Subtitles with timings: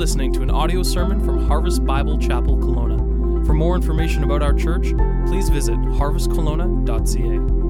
[0.00, 3.44] listening to an audio sermon from Harvest Bible Chapel Kelowna.
[3.44, 4.94] For more information about our church,
[5.26, 7.69] please visit harvestkelowna.ca.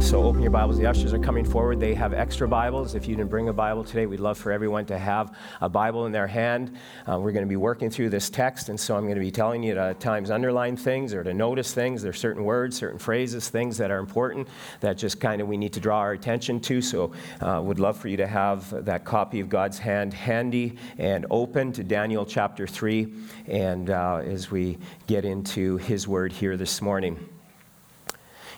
[0.00, 0.78] So open your Bibles.
[0.78, 1.80] The ushers are coming forward.
[1.80, 2.94] They have extra Bibles.
[2.94, 6.06] If you didn't bring a Bible today, we'd love for everyone to have a Bible
[6.06, 6.78] in their hand.
[7.06, 9.30] Uh, we're going to be working through this text, and so I'm going to be
[9.30, 12.00] telling you to times underline things or to notice things.
[12.00, 14.48] There's certain words, certain phrases, things that are important
[14.80, 16.80] that just kind of we need to draw our attention to.
[16.80, 17.12] So
[17.42, 21.72] uh, would love for you to have that copy of God's hand handy and open
[21.72, 23.12] to Daniel chapter 3,
[23.46, 27.37] and uh, as we get into His Word here this morning.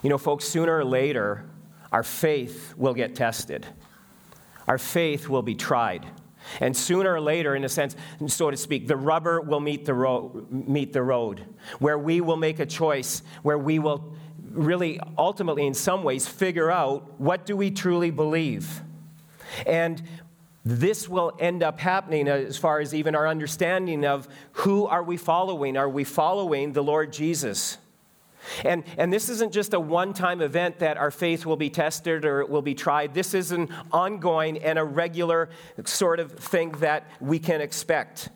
[0.03, 1.45] You know, folks, sooner or later,
[1.93, 3.67] our faith will get tested.
[4.67, 6.07] Our faith will be tried.
[6.61, 9.95] And sooner or later, in a sense, so to speak, the rubber will meet the,
[9.95, 11.45] ro- meet the road,
[11.79, 14.15] where we will make a choice, where we will
[14.51, 18.81] really ultimately, in some ways, figure out what do we truly believe.
[19.67, 20.03] And
[20.65, 25.17] this will end up happening as far as even our understanding of who are we
[25.17, 25.77] following?
[25.77, 27.79] Are we following the Lord Jesus?
[28.65, 32.25] And, and this isn't just a one time event that our faith will be tested
[32.25, 33.15] or it will be tried.
[33.15, 35.51] This is an ongoing and a regular
[35.85, 38.31] sort of thing that we can expect.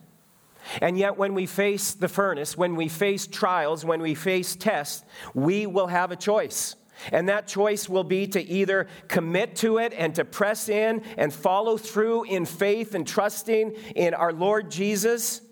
[0.81, 5.05] And yet, when we face the furnace, when we face trials, when we face tests,
[5.35, 6.77] we will have a choice.
[7.13, 11.33] And that choice will be to either commit to it and to press in and
[11.33, 15.43] follow through in faith and trusting in our Lord Jesus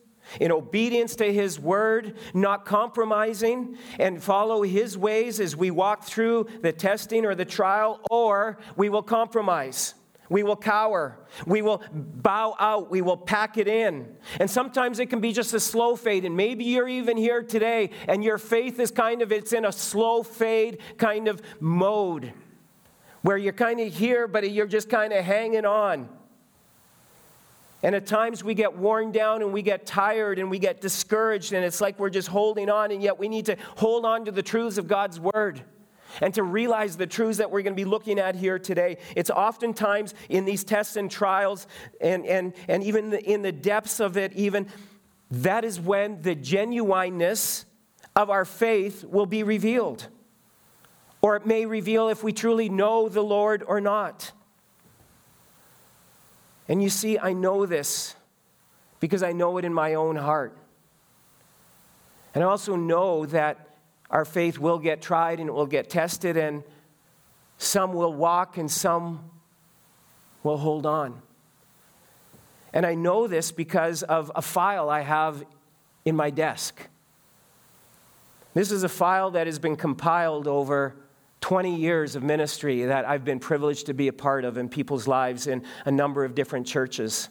[0.41, 6.47] in obedience to His word, not compromising, and follow His ways as we walk through
[6.61, 9.94] the testing or the trial, or we will compromise.
[10.33, 11.19] We will cower.
[11.47, 12.91] We will bow out.
[12.91, 14.16] We will pack it in.
[14.41, 16.25] And sometimes it can be just a slow fade.
[16.25, 19.72] And maybe you're even here today and your faith is kind of, it's in a
[19.72, 22.33] slow fade kind of mode
[23.20, 26.08] where you're kind of here, but you're just kind of hanging on.
[27.83, 31.53] And at times we get worn down and we get tired and we get discouraged,
[31.53, 34.32] and it's like we're just holding on, and yet we need to hold on to
[34.32, 35.62] the truths of God's Word
[36.20, 38.98] and to realize the truths that we're going to be looking at here today.
[39.16, 41.66] It's oftentimes in these tests and trials,
[42.00, 44.66] and, and, and even in the depths of it, even
[45.31, 47.64] that is when the genuineness
[48.14, 50.06] of our faith will be revealed.
[51.22, 54.32] Or it may reveal if we truly know the Lord or not.
[56.69, 58.15] And you see, I know this
[59.00, 60.56] because I know it in my own heart.
[62.34, 63.69] And I also know that
[64.11, 66.62] our faith will get tried and it will get tested, and
[67.59, 69.31] some will walk and some
[70.43, 71.21] will hold on.
[72.73, 75.44] And I know this because of a file I have
[76.05, 76.89] in my desk.
[78.55, 80.94] This is a file that has been compiled over
[81.42, 85.06] 20 years of ministry that I've been privileged to be a part of in people's
[85.06, 87.28] lives in a number of different churches.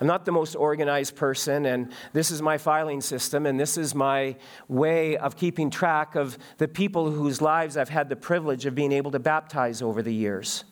[0.00, 3.94] I'm not the most organized person, and this is my filing system, and this is
[3.94, 4.34] my
[4.66, 8.92] way of keeping track of the people whose lives I've had the privilege of being
[8.92, 10.64] able to baptize over the years.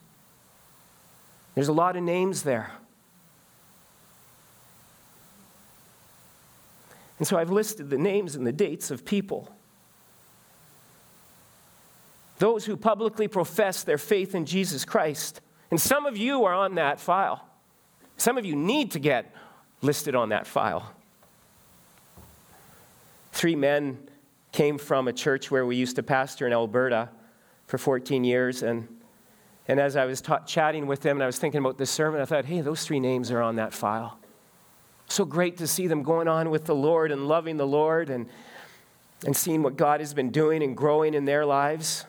[1.55, 2.73] There's a lot of names there.
[7.19, 9.55] And so I've listed the names and the dates of people
[12.39, 15.41] those who publicly profess their faith in Jesus Christ.
[15.71, 17.45] And some of you are on that file.
[18.17, 19.35] Some of you need to get
[19.83, 20.93] listed on that file.
[23.33, 23.99] Three men
[24.53, 27.11] came from a church where we used to pastor in Alberta
[27.67, 28.63] for 14 years.
[28.63, 28.89] And,
[29.69, 32.21] and as I was ta- chatting with them and I was thinking about this sermon,
[32.21, 34.19] I thought, hey, those three names are on that file.
[35.09, 38.27] So great to see them going on with the Lord and loving the Lord and,
[39.25, 42.05] and seeing what God has been doing and growing in their lives.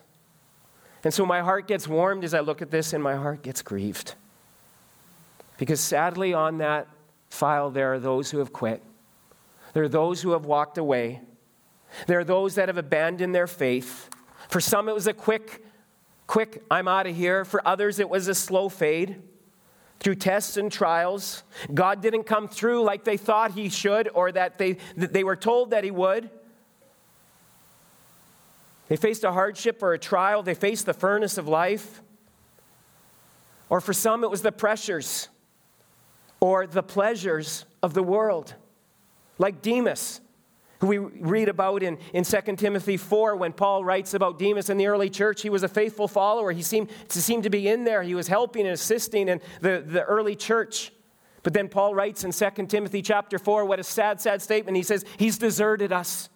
[1.03, 3.61] And so my heart gets warmed as I look at this, and my heart gets
[3.61, 4.15] grieved.
[5.57, 6.87] Because sadly, on that
[7.29, 8.81] file, there are those who have quit.
[9.73, 11.21] There are those who have walked away.
[12.07, 14.09] There are those that have abandoned their faith.
[14.49, 15.63] For some, it was a quick,
[16.27, 17.45] quick, I'm out of here.
[17.45, 19.21] For others, it was a slow fade
[19.99, 21.43] through tests and trials.
[21.73, 25.35] God didn't come through like they thought He should or that they, that they were
[25.35, 26.29] told that He would.
[28.89, 32.01] They faced a hardship or a trial, they faced the furnace of life.
[33.69, 35.29] Or for some, it was the pressures
[36.41, 38.55] or the pleasures of the world,
[39.37, 40.21] like Demas,
[40.79, 44.77] who we read about in, in 2 Timothy 4 when Paul writes about Demas in
[44.77, 45.41] the early church.
[45.41, 46.51] He was a faithful follower.
[46.51, 48.01] He seemed to, seem to be in there.
[48.01, 50.91] He was helping and assisting in the, the early church.
[51.43, 54.77] But then Paul writes in 2 Timothy chapter 4, what a sad, sad statement.
[54.77, 56.29] He says, He's deserted us.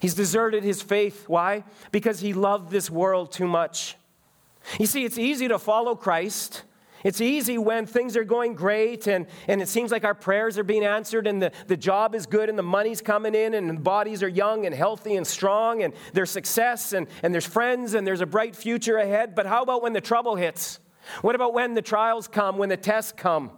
[0.00, 1.28] He's deserted his faith.
[1.28, 1.62] Why?
[1.92, 3.96] Because he loved this world too much.
[4.78, 6.64] You see, it's easy to follow Christ
[7.02, 10.64] It's easy when things are going great and, and it seems like our prayers are
[10.64, 13.74] being answered and the, the job is good and the money's coming in and the
[13.74, 18.06] bodies are young and healthy and strong and there's success and, and there's friends and
[18.06, 19.34] there's a bright future ahead.
[19.34, 20.78] But how about when the trouble hits?
[21.22, 23.50] What about when the trials come, when the tests come?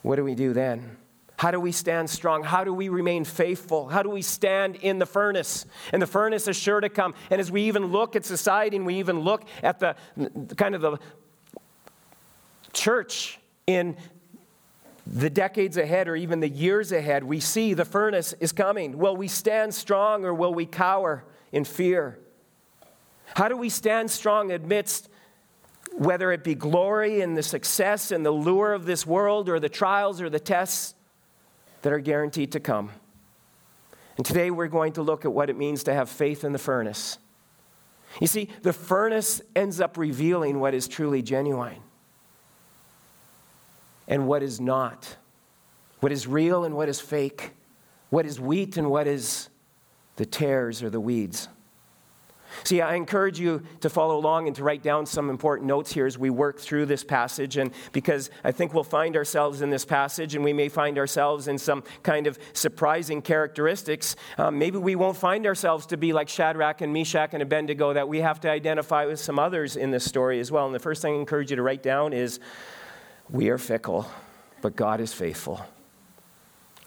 [0.00, 0.96] What do we do then?
[1.42, 2.44] How do we stand strong?
[2.44, 3.88] How do we remain faithful?
[3.88, 5.66] How do we stand in the furnace?
[5.92, 7.14] And the furnace is sure to come.
[7.30, 9.96] And as we even look at society and we even look at the
[10.56, 10.98] kind of the
[12.72, 13.96] church in
[15.04, 18.96] the decades ahead or even the years ahead, we see the furnace is coming.
[18.96, 22.20] Will we stand strong or will we cower in fear?
[23.34, 25.08] How do we stand strong amidst
[25.90, 29.68] whether it be glory and the success and the lure of this world or the
[29.68, 30.94] trials or the tests?
[31.82, 32.90] That are guaranteed to come.
[34.16, 36.58] And today we're going to look at what it means to have faith in the
[36.58, 37.18] furnace.
[38.20, 41.80] You see, the furnace ends up revealing what is truly genuine
[44.06, 45.16] and what is not,
[46.00, 47.52] what is real and what is fake,
[48.10, 49.48] what is wheat and what is
[50.16, 51.48] the tares or the weeds.
[52.64, 56.06] See, I encourage you to follow along and to write down some important notes here
[56.06, 57.56] as we work through this passage.
[57.56, 61.48] And because I think we'll find ourselves in this passage and we may find ourselves
[61.48, 64.16] in some kind of surprising characteristics.
[64.38, 68.08] Um, maybe we won't find ourselves to be like Shadrach and Meshach and Abednego, that
[68.08, 70.66] we have to identify with some others in this story as well.
[70.66, 72.40] And the first thing I encourage you to write down is
[73.30, 74.06] we are fickle,
[74.60, 75.64] but God is faithful.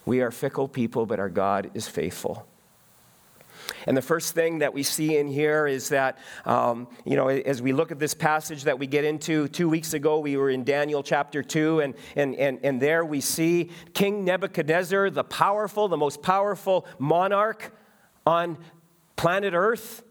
[0.05, 2.47] We are fickle people, but our God is faithful.
[3.87, 7.61] And the first thing that we see in here is that, um, you know, as
[7.61, 10.63] we look at this passage that we get into, two weeks ago we were in
[10.63, 15.97] Daniel chapter 2, and, and, and, and there we see King Nebuchadnezzar, the powerful, the
[15.97, 17.71] most powerful monarch
[18.25, 18.57] on
[19.15, 20.03] planet Earth.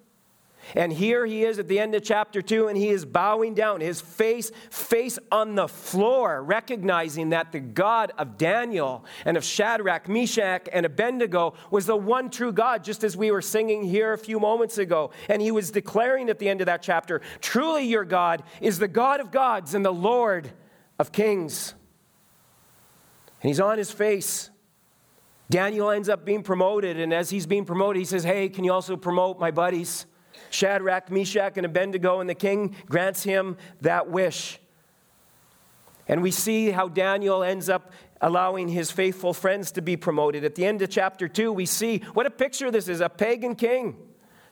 [0.75, 3.81] And here he is at the end of chapter 2, and he is bowing down,
[3.81, 10.09] his face, face on the floor, recognizing that the God of Daniel and of Shadrach,
[10.09, 14.19] Meshach, and Abednego was the one true God, just as we were singing here a
[14.19, 15.11] few moments ago.
[15.29, 18.89] And he was declaring at the end of that chapter truly, your God is the
[18.89, 20.51] God of gods and the Lord
[20.99, 21.75] of kings.
[23.43, 24.51] And he's on his face.
[25.51, 28.73] Daniel ends up being promoted, and as he's being promoted, he says, Hey, can you
[28.73, 30.07] also promote my buddies?
[30.55, 34.59] Shadrach, Meshach, and Abednego, and the king grants him that wish.
[36.07, 40.45] And we see how Daniel ends up allowing his faithful friends to be promoted.
[40.45, 43.55] At the end of chapter 2, we see what a picture this is a pagan
[43.55, 43.97] king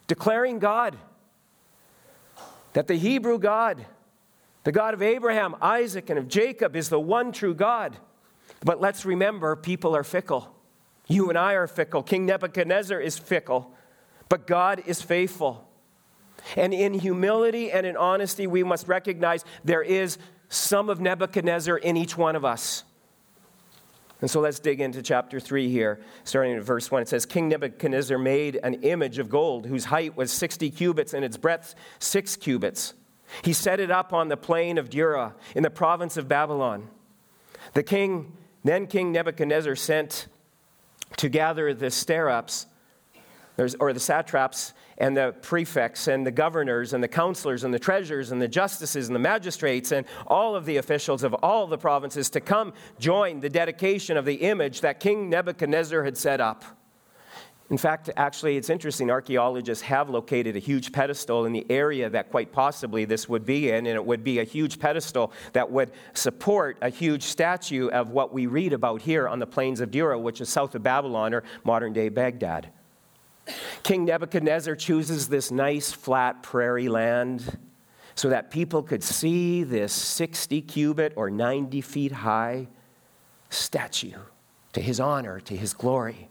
[0.07, 0.97] declaring God.
[2.73, 3.85] That the Hebrew God,
[4.65, 7.97] the God of Abraham, Isaac, and of Jacob, is the one true God.
[8.65, 10.55] But let's remember, people are fickle.
[11.07, 12.03] You and I are fickle.
[12.03, 13.73] King Nebuchadnezzar is fickle,
[14.29, 15.69] but God is faithful.
[16.57, 20.19] And in humility and in honesty, we must recognize there is
[20.49, 22.85] some of Nebuchadnezzar in each one of us.
[24.21, 27.03] And so let's dig into chapter 3 here, starting at verse 1.
[27.03, 31.25] It says King Nebuchadnezzar made an image of gold whose height was 60 cubits and
[31.25, 32.95] its breadth 6 cubits.
[33.43, 36.89] He set it up on the plain of Dura in the province of Babylon.
[37.75, 40.29] The king, then King Nebuchadnezzar, sent
[41.17, 42.67] to gather the stirrups,
[43.81, 48.31] or the satraps, and the prefects and the governors and the counselors and the treasurers
[48.31, 52.31] and the justices and the magistrates and all of the officials of all the provinces
[52.31, 56.65] to come join the dedication of the image that King Nebuchadnezzar had set up.
[57.71, 59.11] In fact, actually, it's interesting.
[59.11, 63.71] Archaeologists have located a huge pedestal in the area that quite possibly this would be
[63.71, 68.11] in, and it would be a huge pedestal that would support a huge statue of
[68.11, 71.33] what we read about here on the plains of Dura, which is south of Babylon
[71.33, 72.71] or modern day Baghdad.
[73.83, 77.59] King Nebuchadnezzar chooses this nice flat prairie land
[78.15, 82.69] so that people could see this 60 cubit or 90 feet high
[83.51, 84.19] statue
[84.73, 86.29] to his honor, to his glory.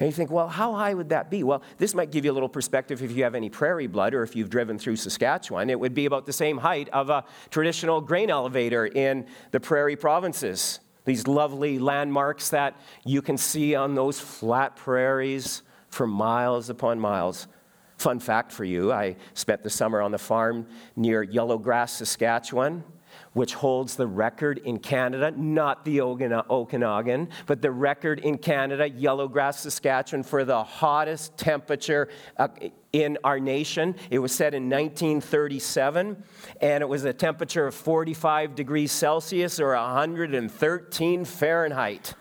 [0.00, 1.42] And you think, well, how high would that be?
[1.42, 4.22] Well, this might give you a little perspective if you have any prairie blood or
[4.22, 5.70] if you've driven through Saskatchewan.
[5.70, 9.96] It would be about the same height of a traditional grain elevator in the prairie
[9.96, 10.78] provinces.
[11.04, 17.48] These lovely landmarks that you can see on those flat prairies for miles upon miles.
[17.96, 22.84] Fun fact for you I spent the summer on the farm near Yellowgrass, Saskatchewan,
[23.32, 29.54] which holds the record in Canada, not the Okanagan, but the record in Canada, Yellowgrass,
[29.54, 32.48] Saskatchewan, for the hottest temperature uh,
[32.92, 33.96] in our nation.
[34.10, 36.22] It was set in 1937,
[36.60, 42.14] and it was a temperature of 45 degrees Celsius or 113 Fahrenheit.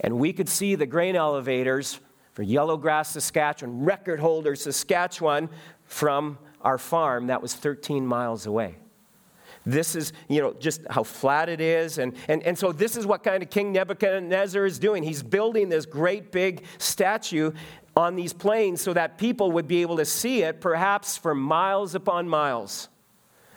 [0.00, 2.00] And we could see the grain elevators
[2.34, 5.48] for Yellowgrass, Saskatchewan, record holder Saskatchewan,
[5.84, 8.76] from our farm that was 13 miles away.
[9.66, 11.98] This is, you know, just how flat it is.
[11.98, 15.02] And, and, and so, this is what kind of King Nebuchadnezzar is doing.
[15.02, 17.52] He's building this great big statue
[17.96, 21.94] on these plains so that people would be able to see it, perhaps for miles
[21.94, 22.88] upon miles.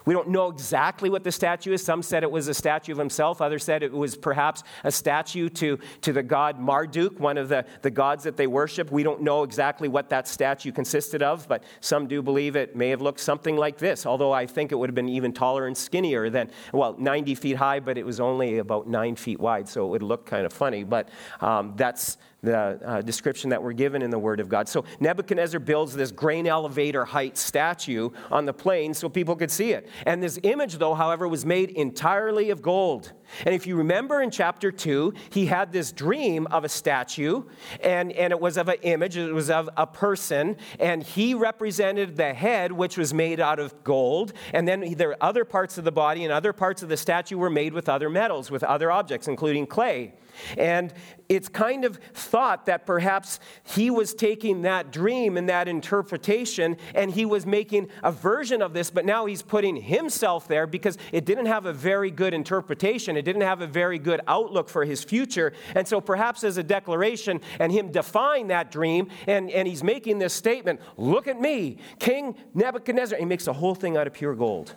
[0.07, 1.83] We don't know exactly what the statue is.
[1.83, 3.41] Some said it was a statue of himself.
[3.41, 7.65] Others said it was perhaps a statue to, to the god Marduk, one of the,
[7.81, 8.89] the gods that they worship.
[8.89, 12.87] We don't know exactly what that statue consisted of, but some do believe it may
[12.87, 15.77] have looked something like this, although I think it would have been even taller and
[15.77, 19.87] skinnier than, well, 90 feet high, but it was only about nine feet wide, so
[19.87, 20.85] it would look kind of funny.
[20.85, 21.09] But
[21.41, 24.69] um, that's, the uh, description that we're given in the Word of God.
[24.69, 29.71] So Nebuchadnezzar builds this grain elevator height statue on the plain so people could see
[29.71, 29.89] it.
[30.05, 33.11] And this image, though, however, was made entirely of gold.
[33.45, 37.43] And if you remember in chapter 2, he had this dream of a statue,
[37.81, 42.15] and, and it was of an image, it was of a person, and he represented
[42.15, 44.31] the head, which was made out of gold.
[44.53, 47.37] And then there are other parts of the body and other parts of the statue
[47.37, 50.13] were made with other metals, with other objects, including clay.
[50.57, 50.93] And
[51.29, 57.11] it's kind of thought that perhaps he was taking that dream and that interpretation and
[57.11, 61.25] he was making a version of this, but now he's putting himself there because it
[61.25, 63.17] didn't have a very good interpretation.
[63.17, 65.53] It didn't have a very good outlook for his future.
[65.75, 70.19] And so perhaps as a declaration and him defying that dream, and, and he's making
[70.19, 73.19] this statement look at me, King Nebuchadnezzar.
[73.19, 74.75] He makes the whole thing out of pure gold.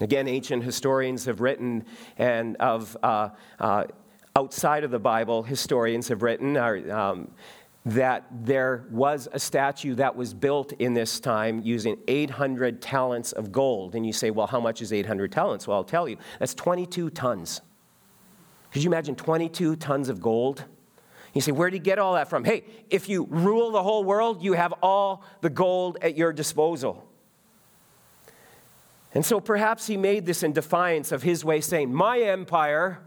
[0.00, 1.84] Again, ancient historians have written,
[2.18, 3.84] and of uh, uh,
[4.34, 7.30] outside of the Bible, historians have written um,
[7.86, 13.52] that there was a statue that was built in this time using 800 talents of
[13.52, 13.94] gold.
[13.94, 15.68] And you say, well, how much is 800 talents?
[15.68, 17.60] Well, I'll tell you, that's 22 tons.
[18.72, 20.64] Could you imagine 22 tons of gold?
[21.34, 22.44] You say, where did he get all that from?
[22.44, 27.08] Hey, if you rule the whole world, you have all the gold at your disposal.
[29.14, 32.98] And so perhaps he made this in defiance of his way, saying, My empire,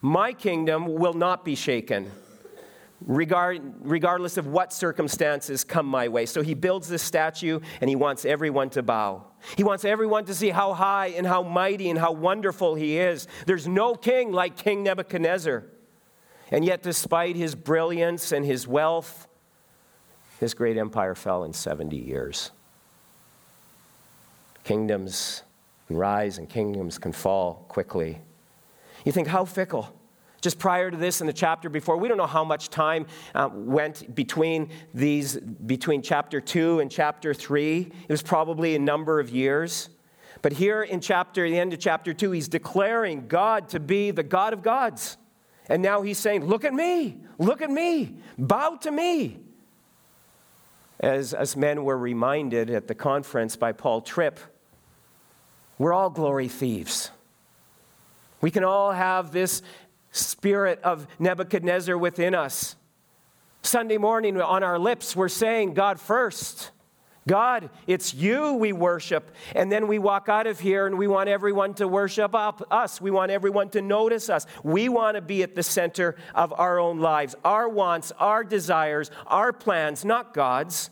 [0.00, 2.10] my kingdom will not be shaken,
[3.04, 6.26] regard, regardless of what circumstances come my way.
[6.26, 9.24] So he builds this statue and he wants everyone to bow.
[9.56, 13.26] He wants everyone to see how high and how mighty and how wonderful he is.
[13.46, 15.64] There's no king like King Nebuchadnezzar.
[16.52, 19.26] And yet, despite his brilliance and his wealth,
[20.38, 22.52] his great empire fell in 70 years.
[24.64, 25.42] Kingdoms
[25.88, 28.20] can rise and kingdoms can fall quickly.
[29.04, 29.92] You think, how fickle?
[30.40, 33.48] Just prior to this, in the chapter before, we don't know how much time uh,
[33.52, 37.90] went between these, between chapter two and chapter three.
[38.08, 39.88] It was probably a number of years.
[40.42, 44.22] But here in chapter, the end of chapter two, he's declaring God to be the
[44.22, 45.16] God of gods.
[45.68, 49.40] And now he's saying, Look at me, look at me, bow to me.
[51.00, 54.38] As, as men were reminded at the conference by Paul Tripp,
[55.78, 57.10] we're all glory thieves.
[58.40, 59.62] We can all have this
[60.10, 62.76] spirit of Nebuchadnezzar within us.
[63.62, 66.70] Sunday morning on our lips, we're saying, God first.
[67.26, 69.30] God, it's you we worship.
[69.54, 73.00] And then we walk out of here and we want everyone to worship us.
[73.00, 74.46] We want everyone to notice us.
[74.64, 79.10] We want to be at the center of our own lives, our wants, our desires,
[79.26, 80.90] our plans, not God's.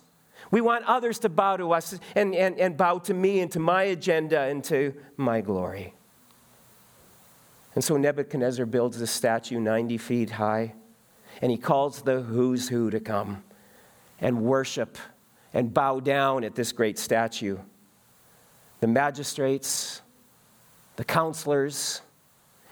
[0.50, 3.58] We want others to bow to us and, and, and bow to me and to
[3.58, 5.94] my agenda and to my glory.
[7.74, 10.74] And so Nebuchadnezzar builds this statue 90 feet high,
[11.42, 13.44] and he calls the who's who to come
[14.18, 14.96] and worship
[15.52, 17.58] and bow down at this great statue.
[18.80, 20.00] The magistrates,
[20.96, 22.00] the counselors,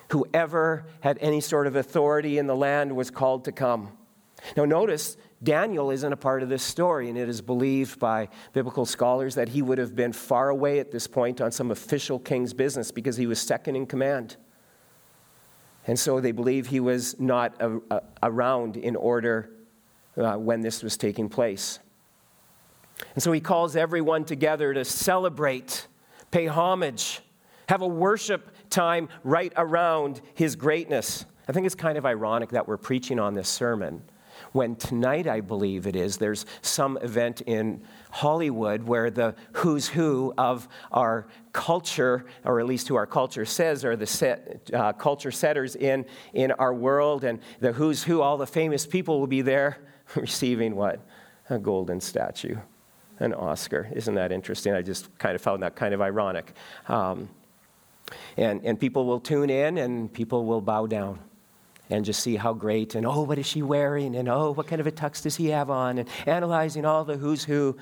[0.09, 3.91] whoever had any sort of authority in the land was called to come.
[4.57, 8.87] Now, notice Daniel isn't a part of this story, and it is believed by biblical
[8.87, 12.55] scholars that he would have been far away at this point on some official king's
[12.55, 14.37] business because he was second in command.
[15.87, 19.51] And so they believe he was not a, a, around in order
[20.17, 21.79] uh, when this was taking place.
[23.15, 25.89] And so he calls everyone together to celebrate,
[26.31, 27.21] pay homage,
[27.69, 31.27] have a worship time right around his greatness.
[31.49, 34.03] I think it's kind of ironic that we're preaching on this sermon
[34.53, 40.33] when tonight, I believe it is, there's some event in Hollywood where the who's who
[40.39, 45.31] of our culture, or at least who our culture says are the set, uh, culture
[45.31, 49.43] setters in, in our world, and the who's who, all the famous people will be
[49.43, 49.79] there
[50.15, 51.01] receiving what?
[51.51, 52.57] A golden statue,
[53.19, 53.89] an Oscar.
[53.95, 54.73] Isn't that interesting?
[54.73, 56.53] I just kind of found that kind of ironic.
[56.89, 57.29] Um,
[58.37, 61.19] and, and people will tune in and people will bow down
[61.91, 64.17] and just see how great and oh, what is she wearing?
[64.17, 65.99] And oh, what kind of a tux does he have on?
[65.99, 67.77] And analyzing all the who's who.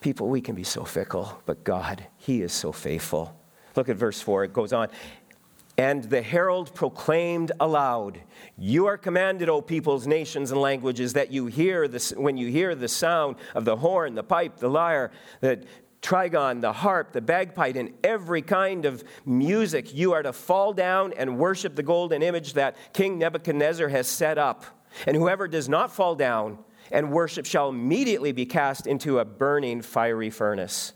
[0.00, 3.36] People, we can be so fickle, but God, He is so faithful.
[3.76, 4.44] Look at verse 4.
[4.44, 4.88] It goes on.
[5.76, 8.20] And the herald proclaimed aloud,
[8.58, 12.74] You are commanded, O peoples, nations, and languages, that you hear this, when you hear
[12.74, 15.10] the sound of the horn, the pipe, the lyre,
[15.40, 15.64] the
[16.02, 21.12] trigon, the harp, the bagpipe, and every kind of music, you are to fall down
[21.14, 24.64] and worship the golden image that King Nebuchadnezzar has set up.
[25.06, 26.58] And whoever does not fall down
[26.90, 30.92] and worship shall immediately be cast into a burning fiery furnace.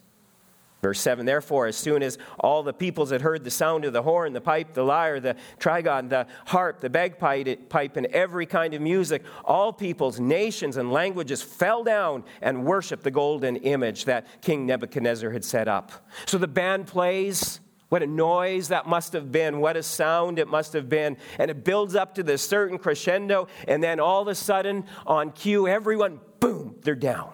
[0.84, 4.02] Verse 7 Therefore, as soon as all the peoples had heard the sound of the
[4.02, 8.74] horn, the pipe, the lyre, the trigon, the harp, the bagpipe, pipe, and every kind
[8.74, 14.26] of music, all peoples, nations, and languages fell down and worshiped the golden image that
[14.42, 15.90] King Nebuchadnezzar had set up.
[16.26, 17.60] So the band plays.
[17.88, 19.60] What a noise that must have been.
[19.60, 21.16] What a sound it must have been.
[21.38, 23.48] And it builds up to this certain crescendo.
[23.66, 27.32] And then all of a sudden, on cue, everyone, boom, they're down,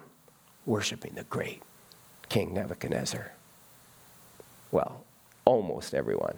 [0.66, 1.62] worshiping the great
[2.28, 3.33] King Nebuchadnezzar.
[4.73, 5.05] Well,
[5.45, 6.37] almost everyone.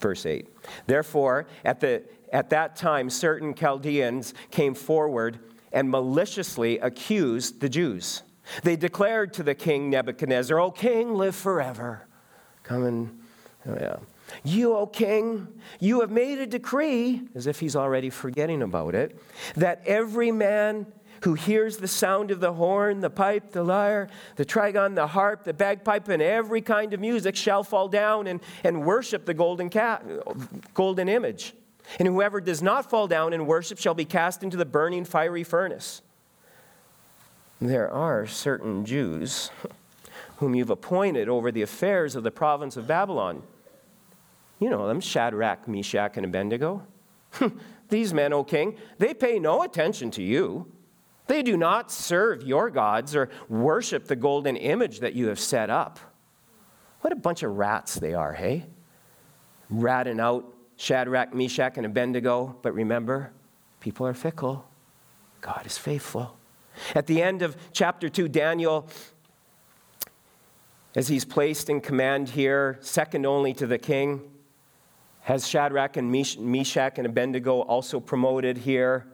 [0.00, 0.48] Verse 8.
[0.86, 2.02] Therefore, at, the,
[2.32, 5.38] at that time, certain Chaldeans came forward
[5.72, 8.22] and maliciously accused the Jews.
[8.62, 12.02] They declared to the king Nebuchadnezzar, O king, live forever.
[12.62, 13.20] Come and,
[13.66, 13.96] oh yeah.
[14.44, 19.18] You, O king, you have made a decree, as if he's already forgetting about it,
[19.56, 20.86] that every man
[21.22, 25.44] who hears the sound of the horn, the pipe, the lyre, the trigon, the harp,
[25.44, 29.70] the bagpipe, and every kind of music shall fall down and, and worship the golden,
[29.70, 30.04] cat,
[30.74, 31.54] golden image.
[31.98, 35.44] And whoever does not fall down and worship shall be cast into the burning fiery
[35.44, 36.02] furnace.
[37.60, 39.50] There are certain Jews
[40.38, 43.44] whom you've appointed over the affairs of the province of Babylon.
[44.58, 46.84] You know them Shadrach, Meshach, and Abednego.
[47.88, 50.66] These men, O king, they pay no attention to you.
[51.26, 55.70] They do not serve your gods or worship the golden image that you have set
[55.70, 55.98] up.
[57.00, 58.66] What a bunch of rats they are, hey?
[59.70, 60.44] Ratting out
[60.76, 62.56] Shadrach, Meshach, and Abednego.
[62.62, 63.32] But remember,
[63.80, 64.66] people are fickle.
[65.40, 66.36] God is faithful.
[66.94, 68.88] At the end of chapter 2, Daniel,
[70.94, 74.30] as he's placed in command here, second only to the king,
[75.22, 79.06] has Shadrach and Meshach and Abednego also promoted here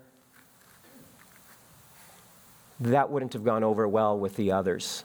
[2.80, 5.04] that wouldn't have gone over well with the others,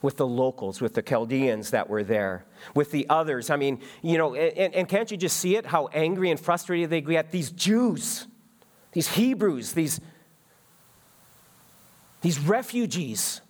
[0.00, 2.44] with the locals, with the Chaldeans that were there,
[2.74, 3.50] with the others.
[3.50, 6.90] I mean, you know, and, and can't you just see it, how angry and frustrated
[6.90, 7.30] they get?
[7.30, 8.26] These Jews,
[8.92, 10.00] these Hebrews, these,
[12.22, 13.42] these refugees,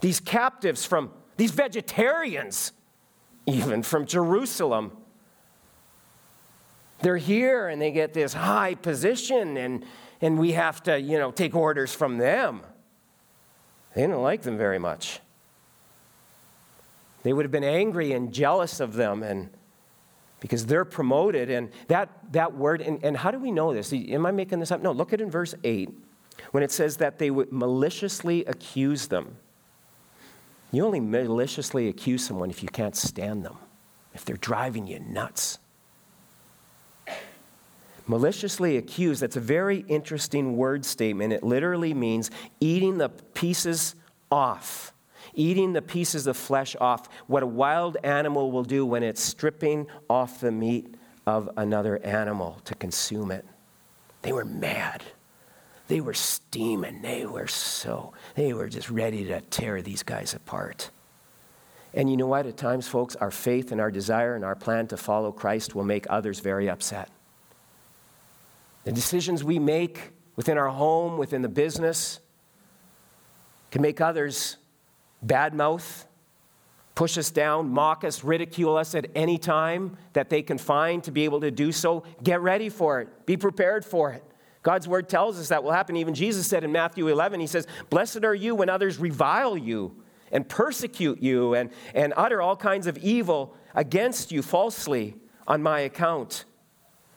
[0.00, 2.72] these captives from, these vegetarians,
[3.46, 4.96] even from Jerusalem.
[7.00, 9.84] They're here and they get this high position and
[10.22, 12.62] and we have to, you know, take orders from them.
[13.94, 15.20] They didn't like them very much.
[17.24, 19.50] They would have been angry and jealous of them and
[20.40, 24.26] because they're promoted and that, that word and, and how do we know this am
[24.26, 25.88] i making this up no look at in verse 8
[26.50, 29.36] when it says that they would maliciously accuse them
[30.72, 33.56] you only maliciously accuse someone if you can't stand them
[34.14, 35.60] if they're driving you nuts
[38.06, 41.32] Maliciously accused, that's a very interesting word statement.
[41.32, 43.94] It literally means eating the pieces
[44.30, 44.92] off,
[45.34, 47.08] eating the pieces of flesh off.
[47.26, 50.94] What a wild animal will do when it's stripping off the meat
[51.26, 53.44] of another animal to consume it.
[54.22, 55.02] They were mad.
[55.88, 57.02] They were steaming.
[57.02, 60.90] They were so, they were just ready to tear these guys apart.
[61.94, 62.46] And you know what?
[62.46, 65.84] At times, folks, our faith and our desire and our plan to follow Christ will
[65.84, 67.10] make others very upset.
[68.84, 72.20] The decisions we make within our home, within the business,
[73.70, 74.56] can make others
[75.24, 76.04] badmouth,
[76.94, 81.10] push us down, mock us, ridicule us at any time that they can find to
[81.10, 82.04] be able to do so.
[82.22, 84.24] Get ready for it, be prepared for it.
[84.62, 85.96] God's word tells us that will happen.
[85.96, 89.96] Even Jesus said in Matthew 11, He says, Blessed are you when others revile you
[90.30, 95.16] and persecute you and, and utter all kinds of evil against you falsely
[95.48, 96.44] on my account.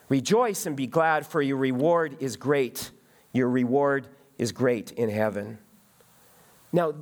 [0.10, 2.92] Rejoice and be glad, for your reward is great.
[3.34, 5.58] Your reward is great in heaven.
[6.72, 6.94] Now,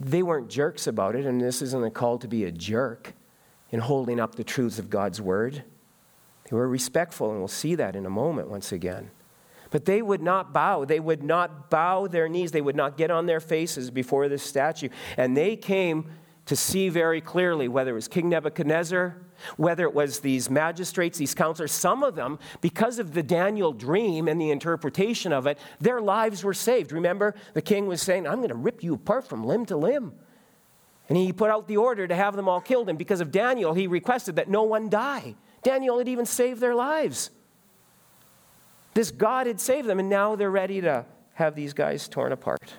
[0.00, 3.12] they weren't jerks about it, and this isn't a call to be a jerk
[3.70, 5.62] in holding up the truths of God's word.
[6.50, 9.10] They were respectful, and we'll see that in a moment once again.
[9.70, 10.84] But they would not bow.
[10.84, 12.52] They would not bow their knees.
[12.52, 14.90] They would not get on their faces before this statue.
[15.16, 16.10] And they came
[16.44, 19.16] to see very clearly whether it was King Nebuchadnezzar,
[19.56, 24.28] whether it was these magistrates, these counselors, some of them, because of the Daniel dream
[24.28, 26.92] and the interpretation of it, their lives were saved.
[26.92, 30.12] Remember, the king was saying, I'm going to rip you apart from limb to limb.
[31.08, 32.88] And he put out the order to have them all killed.
[32.88, 35.34] And because of Daniel, he requested that no one die.
[35.62, 37.30] Daniel had even saved their lives.
[38.94, 42.74] This God had saved them, and now they're ready to have these guys torn apart.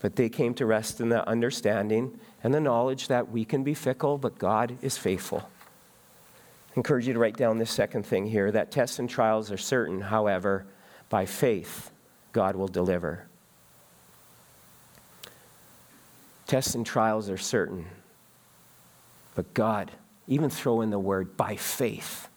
[0.00, 3.74] But they came to rest in the understanding and the knowledge that we can be
[3.74, 5.48] fickle, but God is faithful.
[6.76, 10.00] Encourage you to write down this second thing here that tests and trials are certain,
[10.00, 10.66] however,
[11.08, 11.90] by faith,
[12.32, 13.26] God will deliver.
[16.46, 17.86] Tests and trials are certain,
[19.34, 19.92] but God,
[20.26, 22.28] even throw in the word by faith,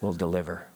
[0.00, 0.66] will deliver.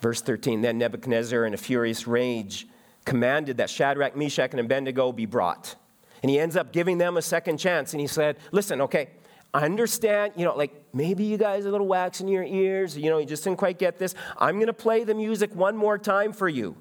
[0.00, 2.66] Verse 13 Then Nebuchadnezzar, in a furious rage,
[3.04, 5.76] commanded that Shadrach, Meshach, and Abednego be brought.
[6.22, 7.92] And he ends up giving them a second chance.
[7.92, 9.08] And he said, Listen, okay,
[9.56, 12.94] I understand, you know, like maybe you guys are a little wax in your ears,
[12.94, 14.14] you know, you just didn't quite get this.
[14.36, 16.76] I'm going to play the music one more time for you.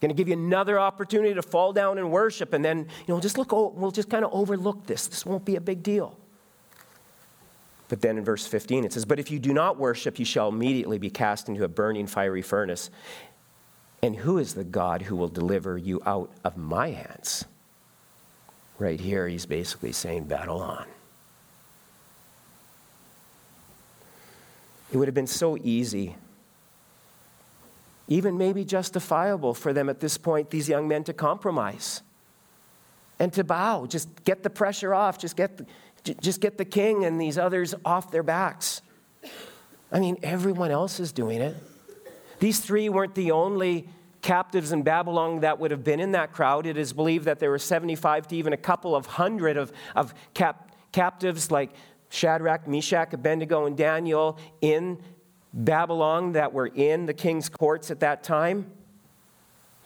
[0.00, 3.18] Going to give you another opportunity to fall down and worship, and then, you know,
[3.18, 5.08] just look, we'll just kind of overlook this.
[5.08, 6.16] This won't be a big deal.
[7.88, 10.50] But then in verse 15 it says, But if you do not worship, you shall
[10.50, 12.90] immediately be cast into a burning fiery furnace.
[14.04, 17.44] And who is the God who will deliver you out of my hands?
[18.78, 20.86] Right here, he's basically saying, Battle on.
[24.92, 26.16] It would have been so easy,
[28.08, 32.02] even maybe justifiable for them at this point, these young men to compromise
[33.18, 33.86] and to bow.
[33.86, 37.74] Just get the pressure off, just get the, just get the king and these others
[37.84, 38.82] off their backs.
[39.92, 41.56] I mean, everyone else is doing it.
[42.40, 43.88] These three weren't the only
[44.22, 46.66] captives in Babylon that would have been in that crowd.
[46.66, 50.14] It is believed that there were 75 to even a couple of hundred of, of
[50.34, 51.70] cap, captives like
[52.10, 54.98] Shadrach, Meshach, Abednego, and Daniel in
[55.54, 58.70] Babylon that were in the king's courts at that time.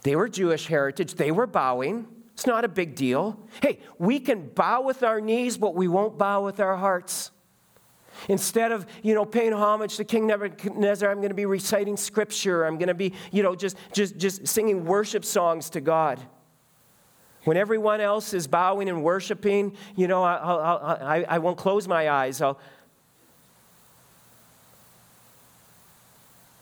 [0.03, 2.09] They were Jewish heritage, they were bowing.
[2.33, 3.39] It's not a big deal.
[3.63, 7.31] Hey, we can bow with our knees, but we won't bow with our hearts.
[8.29, 12.65] Instead of, you know, paying homage to King Nebuchadnezzar, I'm going to be reciting scripture.
[12.65, 16.21] I'm going to be, you know, just, just, just singing worship songs to God.
[17.45, 21.87] When everyone else is bowing and worshiping, you know, I, I, I, I won't close
[21.87, 22.41] my eyes.
[22.41, 22.59] I'll...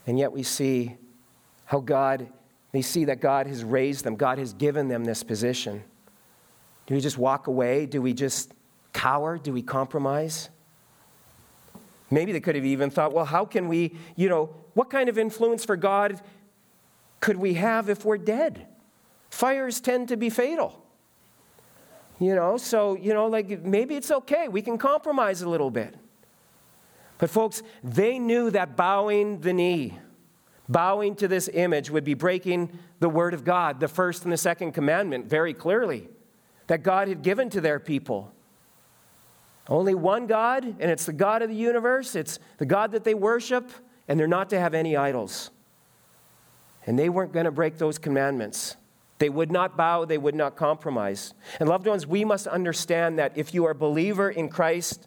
[0.06, 0.96] And yet we see
[1.64, 2.26] how God,
[2.72, 5.84] they see that God has raised them, God has given them this position.
[6.86, 7.86] Do we just walk away?
[7.86, 8.52] Do we just
[8.92, 9.38] cower?
[9.38, 10.50] Do we compromise?
[12.10, 15.16] Maybe they could have even thought, well, how can we, you know, what kind of
[15.16, 16.20] influence for God
[17.20, 18.66] could we have if we're dead?
[19.42, 20.80] Fires tend to be fatal.
[22.20, 24.46] You know, so, you know, like maybe it's okay.
[24.46, 25.96] We can compromise a little bit.
[27.18, 29.98] But, folks, they knew that bowing the knee,
[30.68, 34.36] bowing to this image, would be breaking the word of God, the first and the
[34.36, 36.08] second commandment, very clearly,
[36.68, 38.30] that God had given to their people.
[39.68, 42.14] Only one God, and it's the God of the universe.
[42.14, 43.72] It's the God that they worship,
[44.06, 45.50] and they're not to have any idols.
[46.86, 48.76] And they weren't going to break those commandments.
[49.22, 51.32] They would not bow, they would not compromise.
[51.60, 55.06] And loved ones, we must understand that if you are a believer in Christ,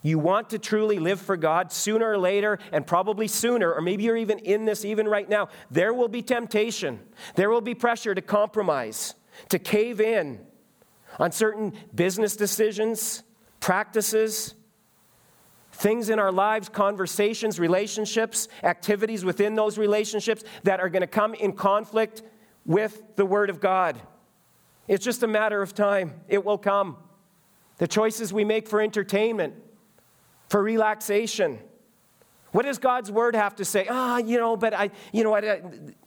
[0.00, 4.04] you want to truly live for God sooner or later, and probably sooner, or maybe
[4.04, 7.00] you're even in this even right now, there will be temptation.
[7.34, 9.16] There will be pressure to compromise,
[9.50, 10.40] to cave in
[11.18, 13.22] on certain business decisions,
[13.60, 14.54] practices,
[15.72, 21.34] things in our lives, conversations, relationships, activities within those relationships that are going to come
[21.34, 22.22] in conflict
[22.64, 24.00] with the Word of God.
[24.88, 26.14] It's just a matter of time.
[26.28, 26.96] It will come.
[27.78, 29.54] The choices we make for entertainment,
[30.48, 31.58] for relaxation.
[32.52, 33.86] What does God's word have to say?
[33.88, 35.42] Ah, you know, but I, you know what?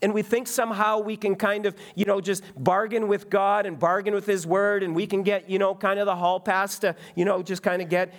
[0.03, 3.79] And we think somehow we can kind of, you know, just bargain with God and
[3.79, 6.77] bargain with His word, and we can get, you know, kind of the hall pass
[6.79, 8.13] to, you know, just kind of get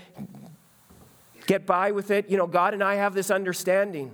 [1.47, 2.29] get by with it.
[2.29, 4.13] You know, God and I have this understanding.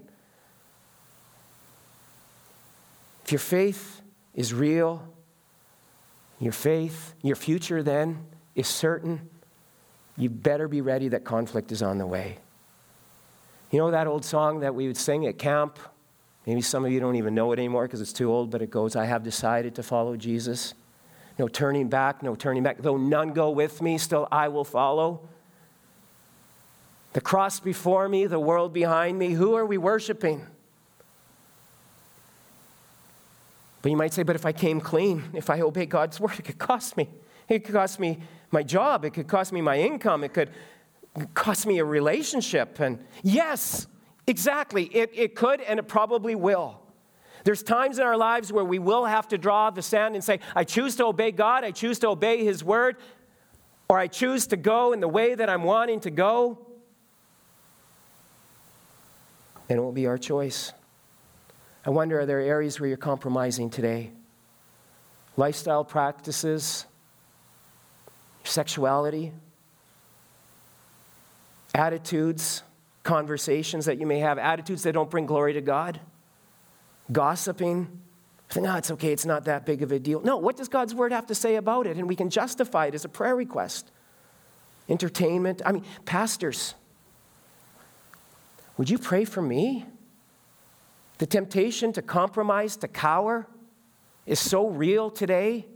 [3.24, 4.01] If your faith
[4.34, 5.06] is real,
[6.38, 9.28] your faith, your future then is certain,
[10.16, 12.38] you better be ready that conflict is on the way.
[13.70, 15.78] You know that old song that we would sing at camp?
[16.46, 18.70] Maybe some of you don't even know it anymore because it's too old, but it
[18.70, 20.74] goes, I have decided to follow Jesus.
[21.38, 22.78] No turning back, no turning back.
[22.82, 25.28] Though none go with me, still I will follow.
[27.12, 29.32] The cross before me, the world behind me.
[29.32, 30.46] Who are we worshiping?
[33.82, 36.44] But you might say, but if I came clean, if I obey God's word, it
[36.44, 37.08] could cost me.
[37.48, 38.20] It could cost me
[38.52, 39.04] my job.
[39.04, 40.22] It could cost me my income.
[40.22, 40.50] It could
[41.34, 42.78] cost me a relationship.
[42.78, 43.88] And yes,
[44.26, 44.84] exactly.
[44.84, 46.80] It, it could and it probably will.
[47.44, 50.38] There's times in our lives where we will have to draw the sand and say,
[50.54, 52.96] I choose to obey God, I choose to obey His word,
[53.88, 56.58] or I choose to go in the way that I'm wanting to go.
[59.68, 60.72] And it will be our choice.
[61.84, 64.12] I wonder are there areas where you're compromising today?
[65.36, 66.86] Lifestyle practices,
[68.44, 69.32] sexuality,
[71.74, 72.62] attitudes,
[73.02, 76.00] conversations that you may have, attitudes that don't bring glory to God,
[77.10, 78.00] gossiping.
[78.48, 80.20] Think, no, it's okay, it's not that big of a deal.
[80.20, 81.96] No, what does God's word have to say about it?
[81.96, 83.90] And we can justify it as a prayer request.
[84.88, 85.62] Entertainment.
[85.64, 86.74] I mean, pastors,
[88.76, 89.86] would you pray for me?
[91.22, 93.46] The temptation to compromise, to cower,
[94.26, 95.66] is so real today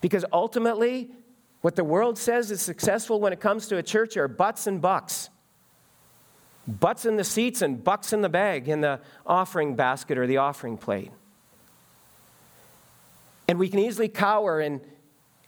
[0.00, 1.12] because ultimately,
[1.60, 4.82] what the world says is successful when it comes to a church are butts and
[4.82, 5.30] bucks.
[6.66, 10.38] Butts in the seats and bucks in the bag in the offering basket or the
[10.38, 11.12] offering plate.
[13.46, 14.80] And we can easily cower and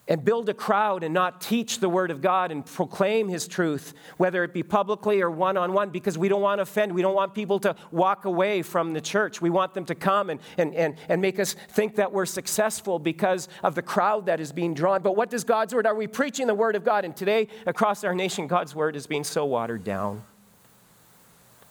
[0.08, 3.92] and build a crowd and not teach the Word of God and proclaim His truth,
[4.16, 6.92] whether it be publicly or one on one, because we don't want to offend.
[6.92, 9.40] We don't want people to walk away from the church.
[9.40, 12.98] We want them to come and, and, and, and make us think that we're successful
[12.98, 15.02] because of the crowd that is being drawn.
[15.02, 15.86] But what does God's Word?
[15.86, 17.04] Are we preaching the Word of God?
[17.04, 20.22] And today, across our nation, God's Word is being so watered down.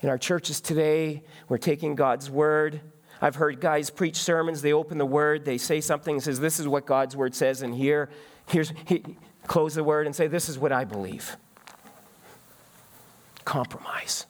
[0.02, 2.82] In our churches today, we're taking God's Word
[3.21, 6.67] I've heard guys preach sermons, they open the word, they say something, says, This is
[6.67, 8.10] what God's word says, and here,
[8.47, 9.04] here's, he,
[9.47, 11.38] close the word and say, This is what I believe.
[13.45, 14.25] Compromise.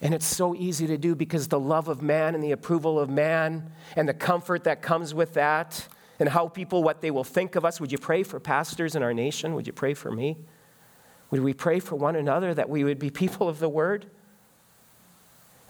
[0.00, 3.10] And it's so easy to do because the love of man and the approval of
[3.10, 5.88] man and the comfort that comes with that
[6.20, 7.80] and how people, what they will think of us.
[7.80, 9.54] Would you pray for pastors in our nation?
[9.54, 10.36] Would you pray for me?
[11.30, 14.06] Would we pray for one another that we would be people of the word?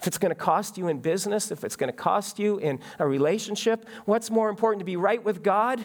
[0.00, 2.80] If it's going to cost you in business, if it's going to cost you in
[2.98, 5.84] a relationship, what's more important to be right with God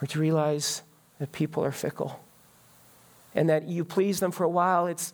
[0.00, 0.82] or to realize
[1.18, 2.20] that people are fickle
[3.34, 4.86] and that you please them for a while?
[4.86, 5.12] It's,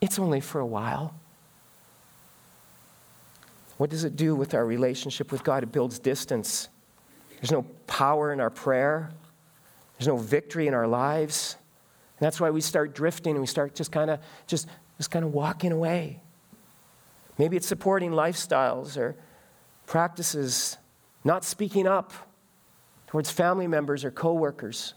[0.00, 1.14] it's only for a while.
[3.78, 5.62] What does it do with our relationship with God?
[5.62, 6.68] It builds distance.
[7.40, 9.10] There's no power in our prayer,
[9.98, 11.56] there's no victory in our lives.
[12.18, 15.24] And that's why we start drifting and we start just kind of just, just kind
[15.24, 16.20] of walking away.
[17.42, 19.16] Maybe it's supporting lifestyles or
[19.86, 20.78] practices,
[21.24, 22.12] not speaking up
[23.08, 24.94] towards family members or coworkers.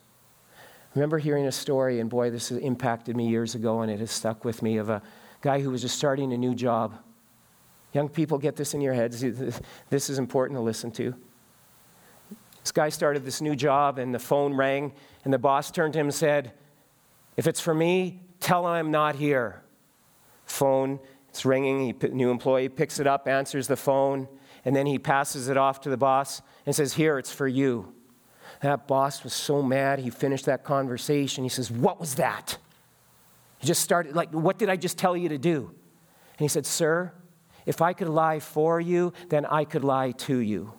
[0.53, 3.99] I remember hearing a story, and boy, this has impacted me years ago, and it
[3.99, 5.01] has stuck with me, of a
[5.41, 6.93] guy who was just starting a new job.
[7.93, 9.23] Young people, get this in your heads.
[9.89, 11.15] This is important to listen to.
[12.61, 15.99] This guy started this new job, and the phone rang, and the boss turned to
[15.99, 16.51] him and said,
[17.37, 19.63] If it's for me, tell him I'm not here.
[20.45, 20.99] Phone
[21.35, 21.81] it's ringing.
[21.81, 24.29] He, new employee picks it up, answers the phone,
[24.63, 27.93] and then he passes it off to the boss and says, Here, it's for you.
[28.61, 29.99] That boss was so mad.
[29.99, 31.43] He finished that conversation.
[31.43, 32.57] He says, What was that?
[33.57, 35.65] He just started, like, what did I just tell you to do?
[35.65, 37.11] And he said, Sir,
[37.65, 40.71] if I could lie for you, then I could lie to you.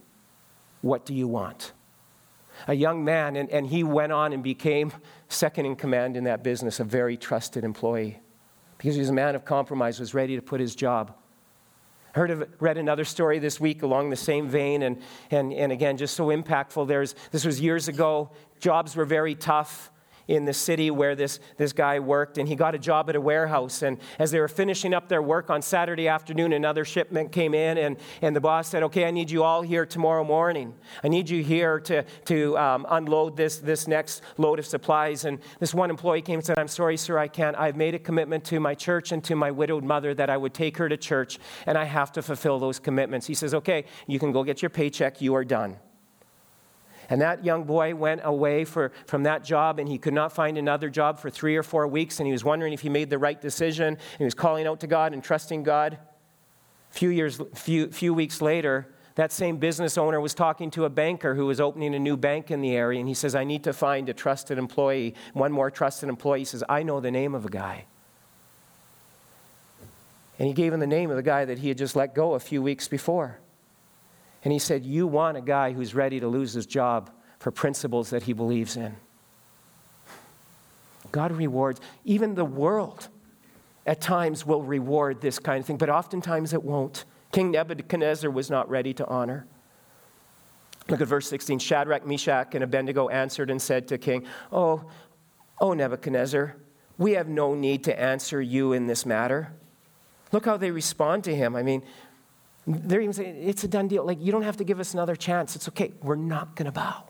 [0.80, 1.72] What do you want?
[2.66, 4.90] A young man, and, and he went on and became
[5.28, 8.20] second in command in that business, a very trusted employee
[8.78, 11.14] because he was a man of compromise, was ready to put his job.
[12.12, 15.96] Heard of, read another story this week along the same vein, and, and, and again,
[15.96, 16.88] just so impactful.
[16.88, 18.30] There's, this was years ago.
[18.58, 19.90] Jobs were very tough
[20.28, 23.20] in the city where this, this guy worked, and he got a job at a
[23.20, 23.82] warehouse.
[23.82, 27.78] And as they were finishing up their work on Saturday afternoon, another shipment came in,
[27.78, 30.74] and, and the boss said, Okay, I need you all here tomorrow morning.
[31.04, 35.24] I need you here to, to um, unload this, this next load of supplies.
[35.24, 37.56] And this one employee came and said, I'm sorry, sir, I can't.
[37.56, 40.54] I've made a commitment to my church and to my widowed mother that I would
[40.54, 43.26] take her to church, and I have to fulfill those commitments.
[43.26, 45.76] He says, Okay, you can go get your paycheck, you are done.
[47.08, 50.58] And that young boy went away for, from that job and he could not find
[50.58, 53.18] another job for three or four weeks and he was wondering if he made the
[53.18, 53.88] right decision.
[53.88, 55.98] And he was calling out to God and trusting God.
[56.90, 60.90] A few, years, few, few weeks later, that same business owner was talking to a
[60.90, 63.64] banker who was opening a new bank in the area and he says, I need
[63.64, 66.40] to find a trusted employee, one more trusted employee.
[66.40, 67.86] He says, I know the name of a guy.
[70.38, 72.34] And he gave him the name of the guy that he had just let go
[72.34, 73.38] a few weeks before.
[74.46, 78.10] And he said, You want a guy who's ready to lose his job for principles
[78.10, 78.94] that he believes in.
[81.10, 83.08] God rewards, even the world
[83.86, 87.06] at times will reward this kind of thing, but oftentimes it won't.
[87.32, 89.48] King Nebuchadnezzar was not ready to honor.
[90.88, 91.58] Look at verse 16.
[91.58, 94.84] Shadrach, Meshach, and Abednego answered and said to king, Oh,
[95.60, 96.54] oh Nebuchadnezzar,
[96.98, 99.50] we have no need to answer you in this matter.
[100.30, 101.56] Look how they respond to him.
[101.56, 101.82] I mean,
[102.66, 104.04] they're even saying, it's a done deal.
[104.04, 105.54] Like, you don't have to give us another chance.
[105.54, 105.92] It's okay.
[106.02, 107.04] We're not going to bow.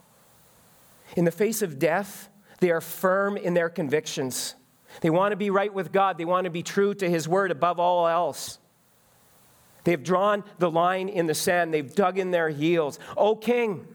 [1.15, 4.55] In the face of death, they are firm in their convictions.
[5.01, 7.51] They want to be right with God, they want to be true to His word
[7.51, 8.59] above all else.
[9.83, 12.99] They've drawn the line in the sand, they've dug in their heels.
[13.15, 13.87] Oh, King,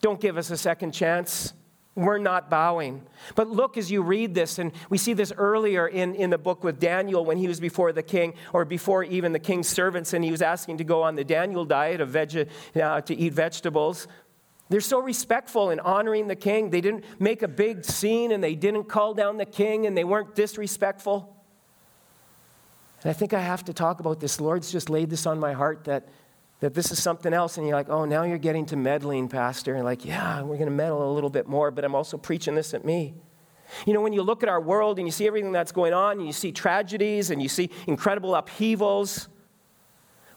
[0.00, 1.52] don't give us a second chance.
[1.94, 3.02] We're not bowing.
[3.34, 6.64] But look as you read this, and we see this earlier in, in the book
[6.64, 10.24] with Daniel when he was before the king, or before even the king's servants, and
[10.24, 14.08] he was asking to go on the Daniel diet of veg- uh, to eat vegetables.
[14.70, 16.70] They're so respectful in honoring the king.
[16.70, 20.04] They didn't make a big scene and they didn't call down the king and they
[20.04, 21.36] weren't disrespectful.
[23.02, 24.40] And I think I have to talk about this.
[24.40, 26.08] Lord's just laid this on my heart that,
[26.62, 27.58] that this is something else.
[27.58, 29.74] And you're like, oh, now you're getting to meddling, Pastor.
[29.74, 32.54] And like, yeah, we're going to meddle a little bit more, but I'm also preaching
[32.54, 33.14] this at me.
[33.84, 36.18] You know, when you look at our world and you see everything that's going on,
[36.18, 39.28] and you see tragedies and you see incredible upheavals,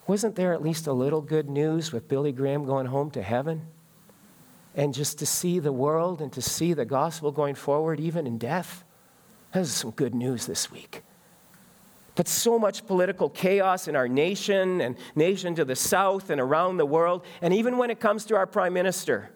[0.08, 3.68] wasn't there at least a little good news with Billy Graham going home to heaven?
[4.76, 8.36] and just to see the world and to see the gospel going forward, even in
[8.36, 8.84] death.
[9.52, 11.02] That is some good news this week.
[12.16, 16.78] But so much political chaos in our nation and nation to the south and around
[16.78, 19.30] the world, and even when it comes to our prime minister.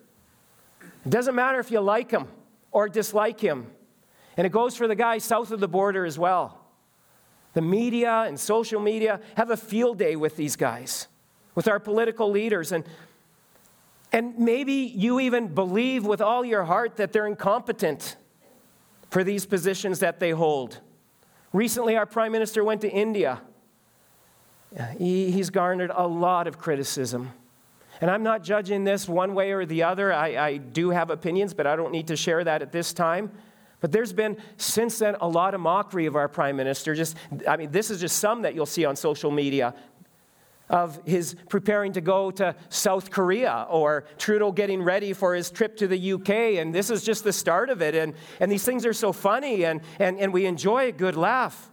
[1.05, 2.27] It doesn't matter if you like him
[2.73, 3.71] or dislike him.
[4.37, 6.59] And it goes for the guys south of the border as well.
[7.53, 11.09] The media and social media have a field day with these guys,
[11.55, 12.73] with our political leaders.
[12.73, 12.85] And
[14.13, 18.17] and maybe you even believe with all your heart that they're incompetent
[19.11, 20.81] for these positions that they hold.
[21.53, 23.41] Recently, our prime minister went to India.
[24.99, 27.33] he's garnered a lot of criticism.
[28.01, 30.13] And I'm not judging this one way or the other.
[30.13, 33.31] I, I do have opinions, but I don't need to share that at this time.
[33.81, 36.95] But there's been, since then, a lot of mockery of our prime minister.
[36.95, 37.17] Just,
[37.49, 39.75] I mean, this is just some that you'll see on social media
[40.71, 45.77] of his preparing to go to South Korea or Trudeau getting ready for his trip
[45.79, 46.31] to the UK.
[46.59, 47.95] And this is just the start of it.
[47.95, 51.71] And, and these things are so funny, and, and, and we enjoy a good laugh.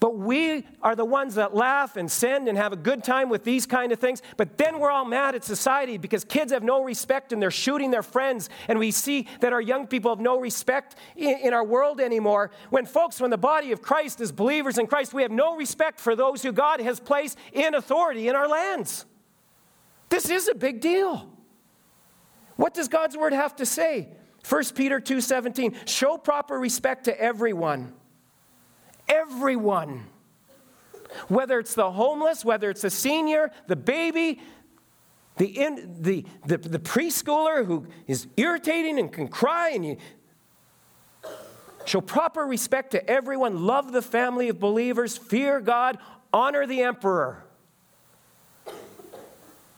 [0.00, 3.44] But we are the ones that laugh and send and have a good time with
[3.44, 4.22] these kind of things.
[4.38, 7.90] But then we're all mad at society because kids have no respect and they're shooting
[7.90, 8.48] their friends.
[8.66, 12.50] And we see that our young people have no respect in, our world anymore.
[12.70, 16.00] When folks, when the body of Christ is believers in Christ, we have no respect
[16.00, 19.04] for those who God has placed in authority in our lands.
[20.08, 21.28] This is a big deal.
[22.56, 24.08] What does God's word have to say?
[24.48, 27.92] 1 Peter 2:17 Show proper respect to everyone
[29.10, 30.06] everyone.
[31.28, 34.40] Whether it's the homeless, whether it's the senior, the baby,
[35.36, 39.96] the, in, the, the, the preschooler who is irritating and can cry, and you
[41.84, 45.98] show proper respect to everyone, love the family of believers, fear God,
[46.32, 47.44] honor the emperor.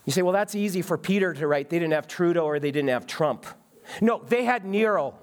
[0.05, 1.71] You say, well, that's easy for Peter to write.
[1.71, 3.47] They didn't have Trudeau or they didn't have Trump.
[4.01, 5.15] No, they had Nero.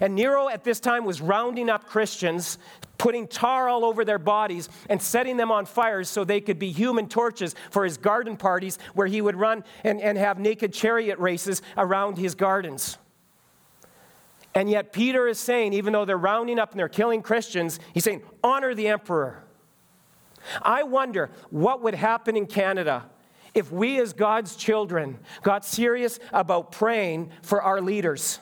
[0.00, 2.58] And Nero at this time was rounding up Christians,
[3.04, 6.72] putting tar all over their bodies, and setting them on fires so they could be
[6.72, 11.18] human torches for his garden parties where he would run and, and have naked chariot
[11.18, 12.96] races around his gardens.
[14.54, 18.04] And yet, Peter is saying, even though they're rounding up and they're killing Christians, he's
[18.04, 19.44] saying, honor the emperor.
[20.62, 23.04] I wonder what would happen in Canada
[23.52, 28.40] if we, as God's children, got serious about praying for our leaders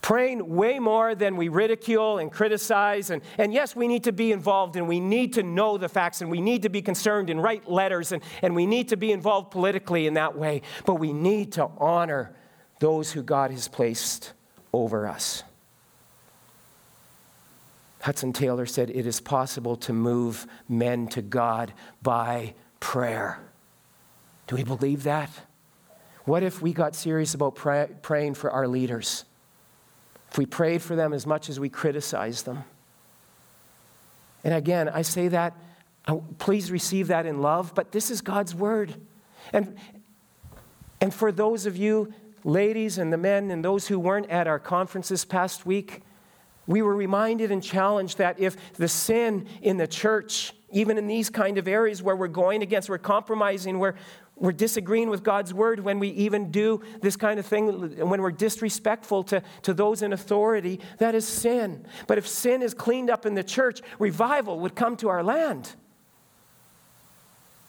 [0.00, 3.10] praying way more than we ridicule and criticize.
[3.10, 6.20] And, and yes, we need to be involved and we need to know the facts
[6.20, 9.12] and we need to be concerned and write letters and, and we need to be
[9.12, 10.62] involved politically in that way.
[10.86, 12.34] But we need to honor
[12.80, 14.32] those who God has placed
[14.72, 15.42] over us.
[18.00, 23.40] Hudson Taylor said, It is possible to move men to God by prayer.
[24.46, 25.30] Do we believe that?
[26.24, 29.24] What if we got serious about pray, praying for our leaders?
[30.30, 32.64] If we prayed for them as much as we criticized them.
[34.44, 35.54] And again, I say that,
[36.06, 38.94] uh, please receive that in love, but this is God's word.
[39.52, 39.76] And,
[41.00, 42.12] and for those of you,
[42.44, 46.02] ladies and the men, and those who weren't at our conference this past week,
[46.66, 51.30] we were reminded and challenged that if the sin in the church, even in these
[51.30, 53.94] kind of areas where we're going against, we're compromising, we're,
[54.40, 58.30] we're disagreeing with God's word when we even do this kind of thing, when we're
[58.30, 61.84] disrespectful to, to those in authority, that is sin.
[62.06, 65.74] But if sin is cleaned up in the church, revival would come to our land.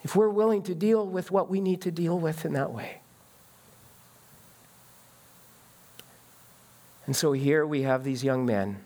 [0.04, 3.02] if we're willing to deal with what we need to deal with in that way.
[7.06, 8.80] And so here we have these young men.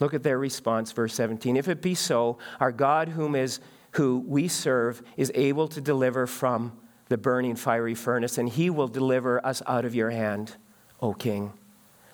[0.00, 1.56] Look at their response, verse 17.
[1.56, 3.60] If it be so, our God, whom is
[3.92, 6.72] who we serve, is able to deliver from
[7.08, 10.56] the burning fiery furnace, and he will deliver us out of your hand,
[11.00, 11.52] O king.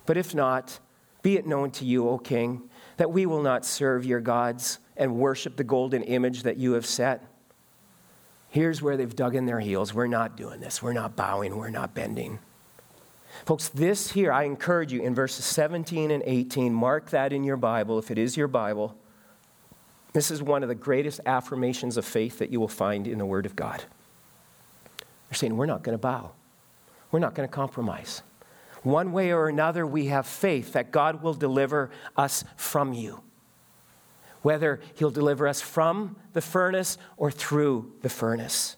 [0.06, 0.80] But if not,
[1.22, 2.62] be it known to you, O king,
[2.96, 6.86] that we will not serve your gods and worship the golden image that you have
[6.86, 7.24] set.
[8.48, 9.94] Here's where they've dug in their heels.
[9.94, 10.82] We're not doing this.
[10.82, 11.56] We're not bowing.
[11.56, 12.40] We're not bending.
[13.46, 17.56] Folks, this here, I encourage you in verses 17 and 18, mark that in your
[17.56, 18.96] Bible if it is your Bible.
[20.12, 23.24] This is one of the greatest affirmations of faith that you will find in the
[23.24, 23.84] Word of God.
[25.30, 26.32] They're saying, We're not going to bow,
[27.10, 28.22] we're not going to compromise.
[28.82, 33.20] One way or another, we have faith that God will deliver us from you.
[34.42, 38.76] Whether He'll deliver us from the furnace or through the furnace.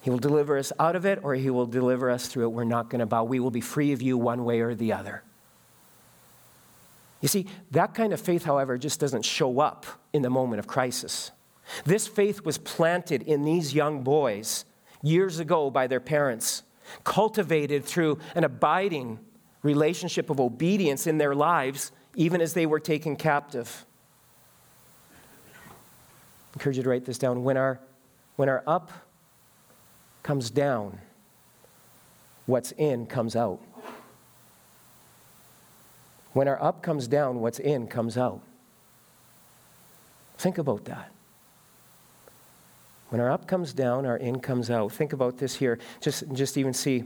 [0.00, 2.52] He will deliver us out of it or He will deliver us through it.
[2.52, 3.24] We're not going to bow.
[3.24, 5.24] We will be free of you one way or the other.
[7.20, 10.68] You see, that kind of faith, however, just doesn't show up in the moment of
[10.68, 11.32] crisis.
[11.84, 14.64] This faith was planted in these young boys
[15.06, 16.62] years ago by their parents,
[17.04, 19.18] cultivated through an abiding
[19.62, 23.84] relationship of obedience in their lives, even as they were taken captive.
[25.58, 27.44] I encourage you to write this down.
[27.44, 27.80] When our,
[28.36, 28.90] when our up
[30.22, 30.98] comes down,
[32.46, 33.60] what's in comes out.
[36.32, 38.40] When our up comes down, what's in comes out.
[40.38, 41.12] Think about that.
[43.16, 44.92] When our up comes down, our in comes out.
[44.92, 45.78] Think about this here.
[46.02, 47.04] Just, just even see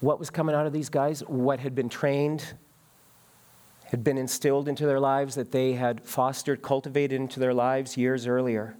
[0.00, 2.54] what was coming out of these guys, what had been trained,
[3.84, 8.26] had been instilled into their lives, that they had fostered, cultivated into their lives years
[8.26, 8.74] earlier.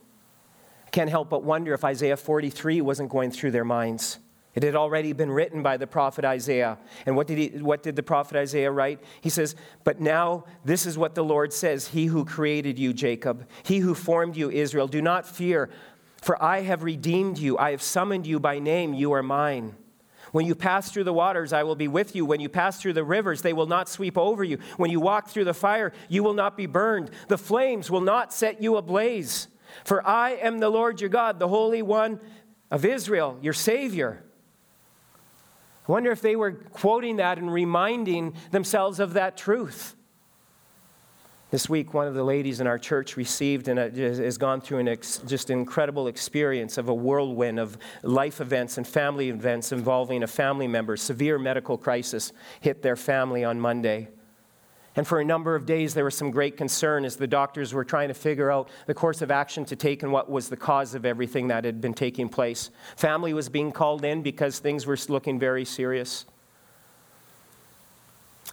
[0.91, 4.21] Can't help but wonder if Isaiah 43 wasn't going through their minds.
[4.57, 6.79] It had already been written by the prophet Isaiah.
[7.05, 9.01] And what did, he, what did the prophet Isaiah write?
[9.21, 9.55] He says,
[9.85, 13.95] But now this is what the Lord says He who created you, Jacob, he who
[13.95, 15.69] formed you, Israel, do not fear,
[16.23, 17.59] for I have redeemed you.
[17.59, 18.95] I have summoned you by name.
[18.95, 19.77] You are mine.
[20.33, 22.25] When you pass through the waters, I will be with you.
[22.25, 24.59] When you pass through the rivers, they will not sweep over you.
[24.79, 27.11] When you walk through the fire, you will not be burned.
[27.29, 29.49] The flames will not set you ablaze.
[29.85, 32.21] For I am the Lord your God, the Holy One
[32.71, 34.26] of Israel, your Savior.
[35.89, 39.95] I wonder if they were quoting that and reminding themselves of that truth.
[41.53, 44.79] This week, one of the ladies in our church received and uh, has gone through
[44.79, 50.25] an ex, just incredible experience of a whirlwind of life events and family events involving
[50.25, 50.97] a family member.
[50.97, 54.09] Severe medical crisis hit their family on Monday.
[54.97, 57.85] And for a number of days, there was some great concern as the doctors were
[57.85, 60.95] trying to figure out the course of action to take and what was the cause
[60.95, 62.71] of everything that had been taking place.
[62.97, 66.25] Family was being called in because things were looking very serious.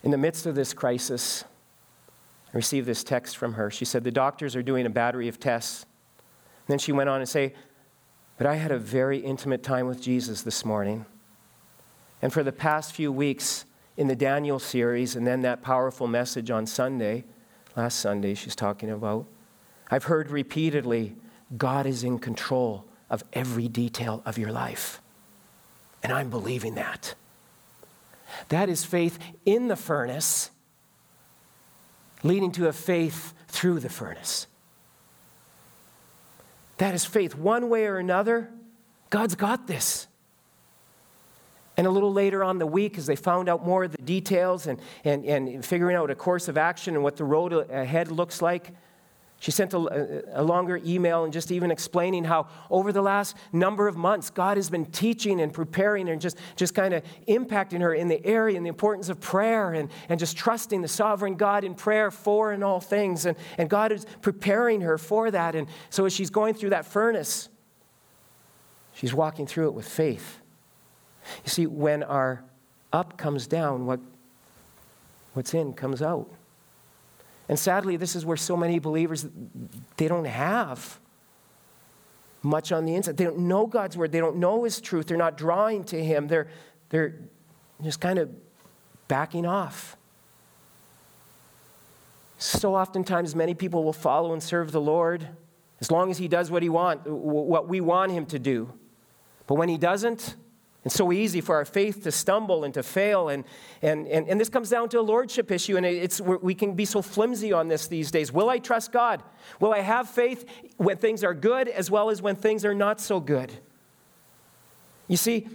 [0.03, 1.45] In the midst of this crisis,
[2.53, 3.71] I received this text from her.
[3.71, 5.85] She said, The doctors are doing a battery of tests.
[6.67, 7.53] And then she went on to say,
[8.37, 11.05] But I had a very intimate time with Jesus this morning.
[12.21, 13.63] And for the past few weeks,
[13.97, 17.23] in the Daniel series and then that powerful message on Sunday,
[17.75, 19.25] last Sunday, she's talking about.
[19.91, 21.15] I've heard repeatedly
[21.57, 25.01] God is in control of every detail of your life.
[26.01, 27.15] And I'm believing that.
[28.49, 30.49] That is faith in the furnace,
[32.23, 34.47] leading to a faith through the furnace.
[36.77, 37.35] That is faith.
[37.35, 38.49] One way or another,
[39.11, 40.07] God's got this.
[41.75, 44.67] And a little later on the week, as they found out more of the details
[44.67, 48.41] and, and, and figuring out a course of action and what the road ahead looks
[48.41, 48.71] like,
[49.43, 53.89] she sent a, a, longer email and just even explaining how over the last number
[53.89, 57.93] of months, God has been teaching and preparing and just, just kind of impacting her
[57.93, 61.65] in the area and the importance of prayer and, and just trusting the sovereign God
[61.65, 63.25] in prayer for and all things.
[63.25, 65.55] And, and God is preparing her for that.
[65.55, 67.49] And so as she's going through that furnace,
[68.93, 70.39] she's walking through it with faith.
[71.43, 72.43] You see, when our
[72.91, 73.99] up comes down, what,
[75.33, 76.29] what's in comes out.
[77.49, 79.27] And sadly, this is where so many believers
[79.97, 80.99] they don't have
[82.41, 83.17] much on the inside.
[83.17, 84.11] They don't know God's word.
[84.11, 85.07] They don't know His truth.
[85.07, 86.27] They're not drawing to Him.
[86.27, 86.47] They're,
[86.89, 87.15] they're
[87.81, 88.29] just kind of
[89.07, 89.97] backing off.
[92.37, 95.27] So oftentimes, many people will follow and serve the Lord
[95.79, 98.73] as long as He does what He want, what we want Him to do.
[99.47, 100.35] But when He doesn't,
[100.85, 103.29] It's so easy for our faith to stumble and to fail.
[103.29, 103.45] And,
[103.81, 106.85] and, and, and this comes down to a lordship issue, and it's, we can be
[106.85, 108.31] so flimsy on this these days.
[108.31, 109.23] Will I trust God?
[109.59, 110.45] Will I have faith
[110.77, 113.51] when things are good as well as when things are not so good?
[115.07, 115.47] You see,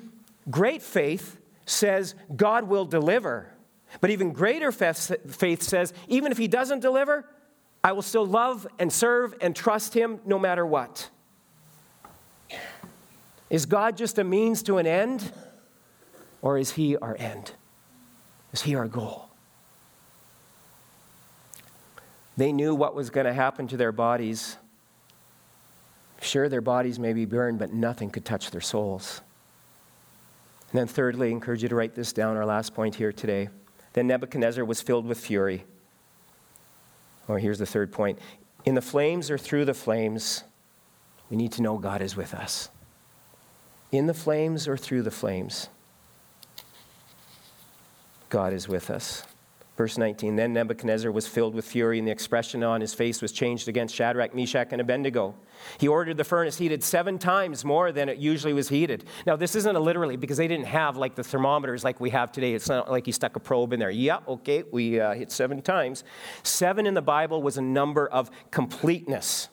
[0.51, 3.53] great faith says God will deliver.
[4.01, 7.27] But even greater faith says, even if He doesn't deliver,
[7.83, 11.11] I will still love and serve and trust Him no matter what.
[13.51, 15.33] Is God just a means to an end?
[16.43, 17.53] Or is He our end?
[18.53, 19.31] Is He our goal?
[22.37, 24.57] They knew what was going to happen to their bodies.
[26.21, 29.23] Sure, their bodies may be burned, but nothing could touch their souls.
[30.71, 33.49] And then, thirdly, I encourage you to write this down, our last point here today.
[33.95, 35.65] Then Nebuchadnezzar was filled with fury.
[37.27, 38.19] Or oh, here's the third point
[38.65, 40.45] in the flames or through the flames,
[41.31, 42.69] we need to know God is with us
[43.91, 45.69] in the flames or through the flames.
[48.29, 49.25] God is with us.
[49.79, 53.31] Verse 19 Then Nebuchadnezzar was filled with fury, and the expression on his face was
[53.31, 55.37] changed against Shadrach, Meshach, and Abednego.
[55.79, 59.05] He ordered the furnace heated seven times more than it usually was heated.
[59.25, 62.33] Now, this isn't a literally because they didn't have like the thermometers like we have
[62.33, 62.55] today.
[62.55, 63.89] It's not like he stuck a probe in there.
[63.89, 66.03] Yeah, okay, we uh, hit seven times.
[66.43, 69.49] Seven in the Bible was a number of completeness.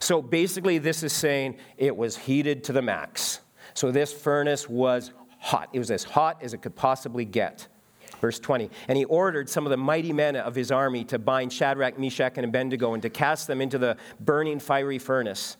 [0.00, 3.40] So basically, this is saying it was heated to the max.
[3.78, 5.68] So this furnace was hot.
[5.72, 7.68] It was as hot as it could possibly get.
[8.20, 8.70] Verse 20.
[8.88, 12.32] And he ordered some of the mighty men of his army to bind Shadrach, Meshach,
[12.38, 15.58] and Abednego and to cast them into the burning fiery furnace.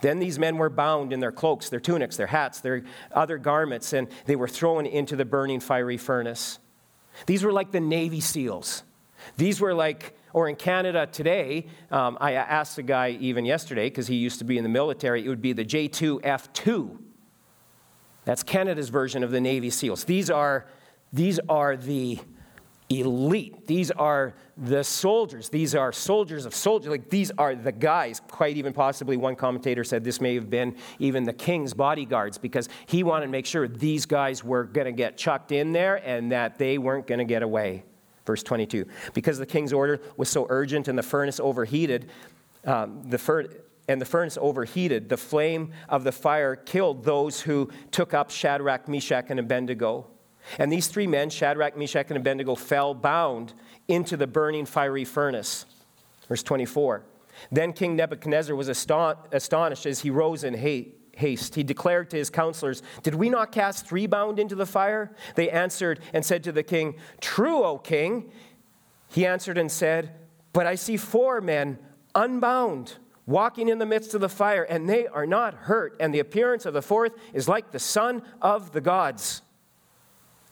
[0.00, 3.92] Then these men were bound in their cloaks, their tunics, their hats, their other garments,
[3.92, 6.58] and they were thrown into the burning fiery furnace.
[7.26, 8.82] These were like the Navy SEALs.
[9.36, 14.08] These were like, or in Canada today, um, I asked a guy even yesterday, because
[14.08, 16.98] he used to be in the military, it would be the JTF2
[18.30, 20.04] that's Canada's version of the Navy SEALs.
[20.04, 20.64] These are,
[21.12, 22.20] these are the
[22.88, 23.66] elite.
[23.66, 25.48] These are the soldiers.
[25.48, 26.92] These are soldiers of soldiers.
[26.92, 28.20] Like these are the guys.
[28.28, 32.68] Quite even possibly, one commentator said this may have been even the king's bodyguards because
[32.86, 36.30] he wanted to make sure these guys were going to get chucked in there and
[36.30, 37.82] that they weren't going to get away.
[38.26, 38.86] Verse 22.
[39.12, 42.08] Because the king's order was so urgent and the furnace overheated,
[42.64, 43.48] um, the fur-
[43.90, 45.08] and the furnace overheated.
[45.08, 50.06] The flame of the fire killed those who took up Shadrach, Meshach, and Abednego.
[50.58, 53.52] And these three men, Shadrach, Meshach, and Abednego, fell bound
[53.88, 55.66] into the burning fiery furnace.
[56.28, 57.02] Verse 24.
[57.50, 61.56] Then King Nebuchadnezzar was astonished as he rose in haste.
[61.56, 65.16] He declared to his counselors, Did we not cast three bound into the fire?
[65.34, 68.30] They answered and said to the king, True, O king.
[69.08, 70.12] He answered and said,
[70.52, 71.80] But I see four men
[72.14, 72.94] unbound
[73.30, 75.96] walking in the midst of the fire, and they are not hurt.
[76.00, 79.42] And the appearance of the fourth is like the son of the gods.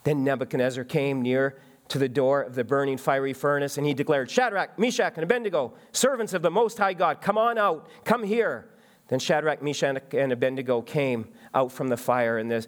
[0.04, 4.30] Then Nebuchadnezzar came near to the door of the burning fiery furnace, and he declared,
[4.30, 8.68] Shadrach, Meshach, and Abednego, servants of the Most High God, come on out, come here.
[9.08, 12.66] Then Shadrach, Meshach, and Abednego came out from the fire, and the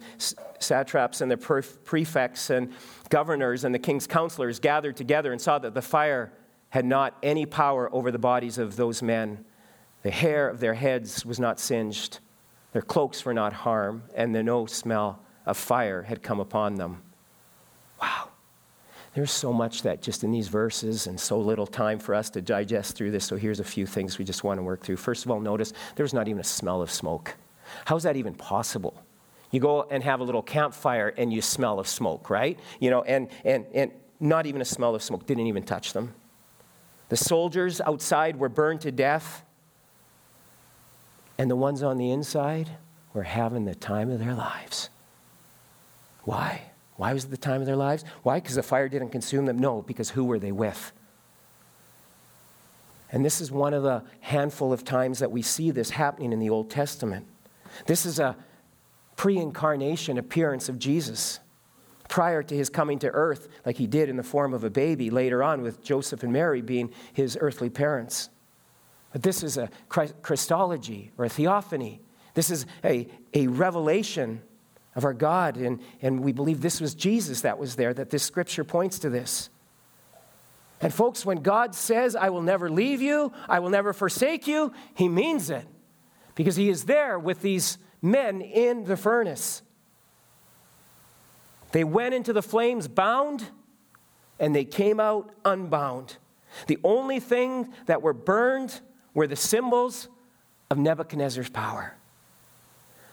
[0.59, 2.73] satraps and the prefects and
[3.09, 6.33] governors and the king's counselors gathered together and saw that the fire
[6.69, 9.45] had not any power over the bodies of those men.
[10.03, 12.19] The hair of their heads was not singed,
[12.73, 17.01] their cloaks were not harmed, and the no smell of fire had come upon them.
[18.01, 18.29] Wow.
[19.13, 22.41] There's so much that just in these verses and so little time for us to
[22.41, 23.25] digest through this.
[23.25, 24.97] So here's a few things we just want to work through.
[24.97, 27.35] First of all, notice there's not even a smell of smoke.
[27.85, 29.03] How's that even possible?
[29.51, 32.57] You go and have a little campfire and you smell of smoke, right?
[32.79, 33.91] You know, and, and, and
[34.21, 36.15] not even a smell of smoke didn't even touch them.
[37.09, 39.43] The soldiers outside were burned to death.
[41.37, 42.69] And the ones on the inside
[43.13, 44.89] were having the time of their lives.
[46.23, 46.71] Why?
[46.97, 48.05] Why was it the time of their lives?
[48.23, 48.39] Why?
[48.39, 49.57] Because the fire didn't consume them?
[49.57, 50.91] No, because who were they with?
[53.11, 56.39] And this is one of the handful of times that we see this happening in
[56.39, 57.25] the Old Testament.
[57.85, 58.35] This is a
[59.15, 61.39] pre incarnation appearance of Jesus
[62.07, 65.09] prior to his coming to earth, like he did in the form of a baby
[65.09, 68.29] later on, with Joseph and Mary being his earthly parents.
[69.11, 72.01] But this is a Christophany or a theophany.
[72.33, 74.41] This is a, a revelation
[74.95, 75.57] of our God.
[75.57, 79.09] And, and we believe this was Jesus that was there, that this scripture points to
[79.09, 79.49] this.
[80.79, 84.73] And folks, when God says, I will never leave you, I will never forsake you,
[84.95, 85.67] he means it.
[86.33, 89.61] Because he is there with these men in the furnace.
[91.71, 93.49] They went into the flames bound,
[94.39, 96.17] and they came out unbound.
[96.67, 98.81] The only thing that were burned
[99.13, 100.07] were the symbols
[100.69, 101.95] of Nebuchadnezzar's power.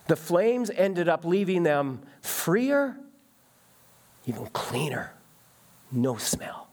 [0.07, 2.96] The flames ended up leaving them freer,
[4.26, 5.12] even cleaner,
[5.92, 6.68] no smell.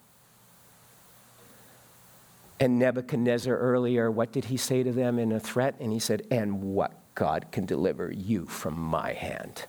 [2.59, 5.75] And Nebuchadnezzar earlier, what did he say to them in a threat?
[5.79, 9.65] And he said, And what God can deliver you from my hand?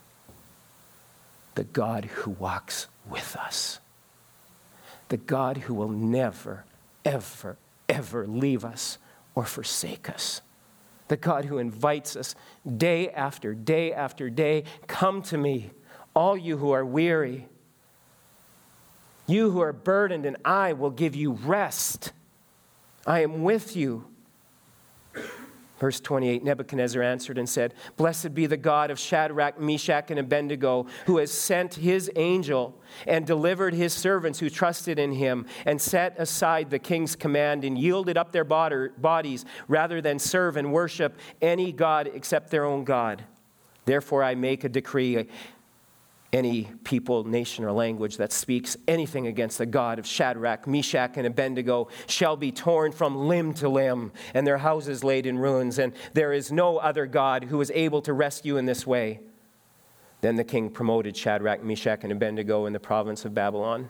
[1.56, 3.80] The God who walks with us.
[5.08, 6.64] The God who will never,
[7.04, 7.56] ever,
[7.88, 8.98] ever leave us
[9.36, 10.40] or forsake us.
[11.06, 12.34] The God who invites us
[12.76, 15.70] day after day after day come to me,
[16.14, 17.46] all you who are weary,
[19.28, 22.12] you who are burdened, and I will give you rest.
[23.06, 24.06] I am with you.
[25.78, 30.86] Verse 28 Nebuchadnezzar answered and said, Blessed be the God of Shadrach, Meshach, and Abednego,
[31.06, 36.18] who has sent his angel and delivered his servants who trusted in him, and set
[36.18, 41.72] aside the king's command and yielded up their bodies rather than serve and worship any
[41.72, 43.24] God except their own God.
[43.84, 45.28] Therefore, I make a decree
[46.36, 51.26] any people, nation, or language that speaks anything against the God of Shadrach, Meshach, and
[51.26, 55.78] Abednego shall be torn from limb to limb, and their houses laid in ruins.
[55.78, 59.20] And there is no other God who is able to rescue in this way.
[60.20, 63.88] Then the king promoted Shadrach, Meshach, and Abednego in the province of Babylon.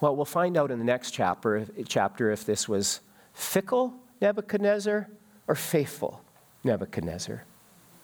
[0.00, 3.00] Well, we'll find out in the next chapter, chapter if this was
[3.34, 3.92] fickle
[4.22, 5.10] Nebuchadnezzar
[5.46, 6.22] or faithful
[6.64, 7.44] Nebuchadnezzar.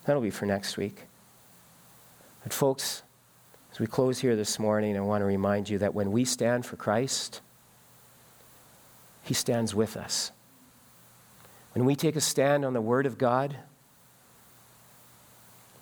[0.05, 1.07] That'll be for next week.
[2.45, 3.03] But, folks,
[3.73, 6.65] as we close here this morning, I want to remind you that when we stand
[6.67, 7.41] for Christ,
[9.23, 10.31] He stands with us.
[11.73, 13.57] When we take a stand on the Word of God,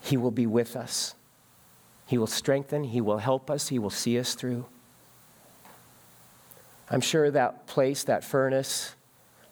[0.01, 1.17] He will be with us.
[2.07, 4.67] He will strengthen, He will help us, He will see us through.
[6.89, 8.95] I'm sure that place, that furnace,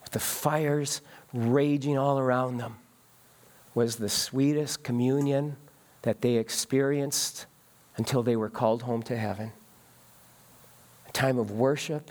[0.02, 1.00] with the fires
[1.34, 2.76] raging all around them,
[3.74, 5.56] was the sweetest communion
[6.02, 7.46] that they experienced
[7.96, 9.52] until they were called home to heaven.
[11.08, 12.10] A time of worship,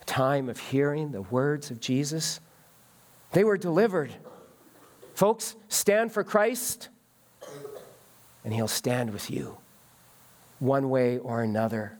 [0.00, 2.40] a time of hearing the words of Jesus.
[3.32, 4.14] They were delivered.
[5.14, 6.88] Folks, stand for Christ,
[8.44, 9.58] and He'll stand with you,
[10.58, 11.98] one way or another.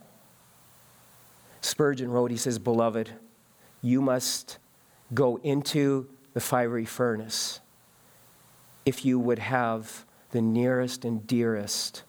[1.61, 3.11] Spurgeon wrote, he says, Beloved,
[3.83, 4.59] you must
[5.15, 7.61] go into the fiery furnace
[8.85, 10.05] if you would have
[10.37, 12.03] the nearest and dearest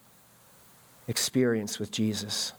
[1.08, 2.52] experience with Jesus.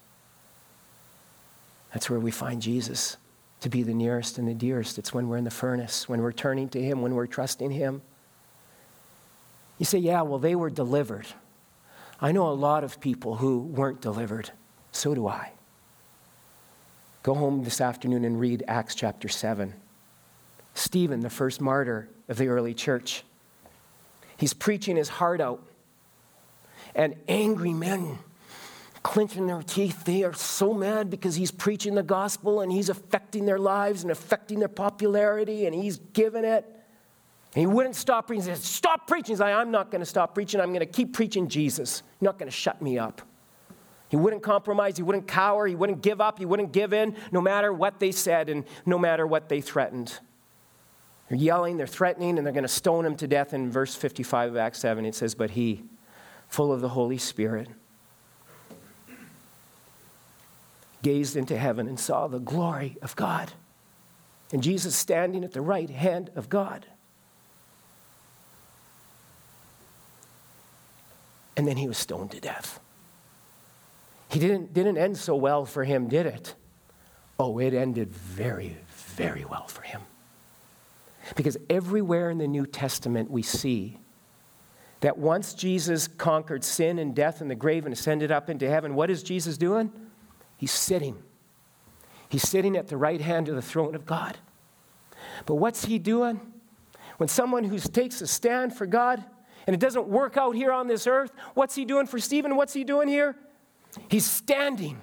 [1.93, 3.19] That's where we find Jesus
[3.61, 4.97] to be the nearest and the dearest.
[4.97, 8.01] It's when we're in the furnace, when we're turning to Him, when we're trusting Him.
[9.77, 11.27] You say, yeah, well, they were delivered.
[12.19, 14.51] I know a lot of people who weren't delivered.
[14.91, 15.53] So do I.
[17.23, 19.75] Go home this afternoon and read Acts chapter 7.
[20.73, 23.23] Stephen, the first martyr of the early church,
[24.39, 25.63] He's preaching his heart out.
[26.95, 28.19] And angry men
[29.03, 33.47] clenching their teeth, they are so mad because he's preaching the gospel and he's affecting
[33.47, 36.65] their lives and affecting their popularity and he's giving it.
[37.55, 38.49] And he wouldn't stop preaching.
[38.49, 39.33] He Stop preaching.
[39.33, 40.61] He's like, I'm not going to stop preaching.
[40.61, 42.03] I'm going to keep preaching Jesus.
[42.21, 43.23] You're not going to shut me up.
[44.09, 44.97] He wouldn't compromise.
[44.97, 45.67] He wouldn't cower.
[45.67, 46.39] He wouldn't give up.
[46.39, 50.19] He wouldn't give in, no matter what they said and no matter what they threatened.
[51.29, 53.53] They're yelling, they're threatening, and they're going to stone him to death.
[53.53, 55.85] In verse 55 of Acts 7, it says, But he,
[56.49, 57.69] full of the Holy Spirit,
[61.03, 63.53] gazed into heaven and saw the glory of God.
[64.53, 66.87] And Jesus standing at the right hand of God.
[71.57, 72.81] And then he was stoned to death.
[74.31, 76.55] He didn't, didn't end so well for him, did it?
[77.39, 80.03] Oh, it ended very, very well for him.
[81.37, 83.99] Because everywhere in the New Testament we see
[85.01, 88.95] that once Jesus conquered sin and death and the grave and ascended up into heaven,
[88.95, 89.93] what is Jesus doing?
[90.57, 91.17] He's sitting.
[92.29, 94.39] He's sitting at the right hand of the throne of God.
[95.47, 96.41] But what's he doing?
[97.17, 99.25] When someone who takes a stand for God
[99.67, 102.57] and it doesn't work out here on this earth, what's he doing for Stephen?
[102.57, 103.37] What's he doing here?
[104.09, 105.01] He's standing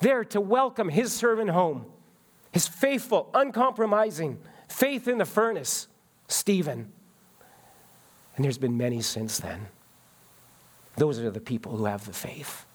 [0.00, 1.86] there to welcome his servant home,
[2.52, 4.38] his faithful, uncompromising,
[4.70, 5.88] Faith in the furnace,
[6.28, 6.92] Stephen.
[8.36, 9.66] And there's been many since then.
[10.96, 12.66] Those are the people who have the faith.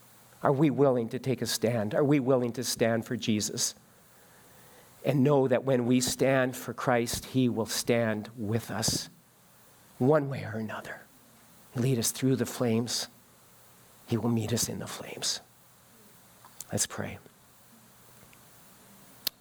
[0.43, 1.95] Are we willing to take a stand?
[1.95, 3.75] Are we willing to stand for Jesus?
[5.05, 9.09] And know that when we stand for Christ, He will stand with us,
[9.97, 11.01] one way or another.
[11.75, 13.07] Lead us through the flames,
[14.05, 15.39] He will meet us in the flames.
[16.71, 17.19] Let's pray.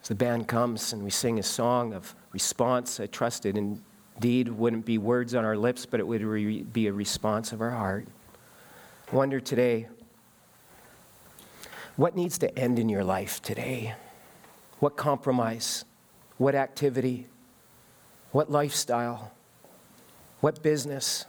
[0.02, 4.84] As the band comes and we sing a song of response, I trusted, indeed wouldn't
[4.84, 8.08] be words on our lips, but it would re- be a response of our heart.
[9.12, 9.86] wonder today
[11.94, 13.94] what needs to end in your life today?
[14.80, 15.84] What compromise?
[16.36, 17.28] What activity?
[18.32, 19.30] What lifestyle?
[20.40, 21.26] What business?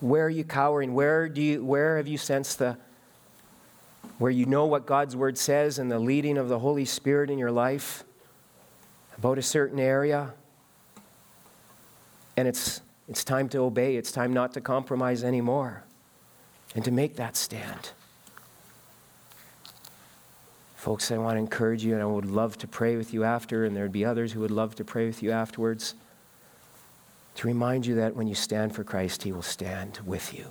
[0.00, 0.92] Where are you cowering?
[0.92, 2.76] Where, do you, where have you sensed the,
[4.18, 7.38] where you know what God's word says and the leading of the Holy Spirit in
[7.38, 8.02] your life
[9.18, 10.32] about a certain area?
[12.36, 13.96] And it's, it's time to obey.
[13.96, 15.82] It's time not to compromise anymore
[16.74, 17.90] and to make that stand.
[20.76, 23.64] Folks, I want to encourage you, and I would love to pray with you after,
[23.64, 25.94] and there'd be others who would love to pray with you afterwards,
[27.34, 30.46] to remind you that when you stand for Christ, He will stand with you.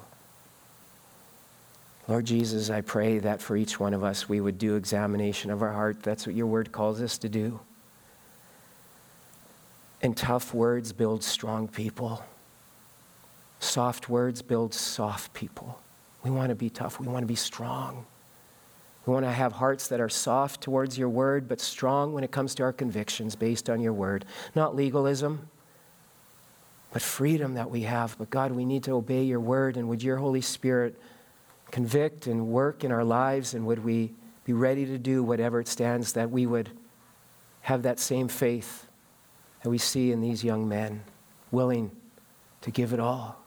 [2.10, 5.62] Lord Jesus, I pray that for each one of us, we would do examination of
[5.62, 6.04] our heart.
[6.04, 7.60] That's what your word calls us to do.
[10.02, 12.24] And tough words build strong people.
[13.60, 15.82] Soft words build soft people.
[16.24, 17.00] We want to be tough.
[17.00, 18.06] We want to be strong.
[19.06, 22.32] We want to have hearts that are soft towards your word, but strong when it
[22.32, 24.26] comes to our convictions based on your word.
[24.54, 25.50] Not legalism,
[26.92, 28.18] but freedom that we have.
[28.20, 31.00] But God, we need to obey your word, and would your Holy Spirit
[31.72, 35.68] convict and work in our lives, and would we be ready to do whatever it
[35.68, 36.70] stands that we would
[37.62, 38.87] have that same faith
[39.70, 41.04] we see in these young men,
[41.52, 41.92] willing
[42.62, 43.44] to give it all.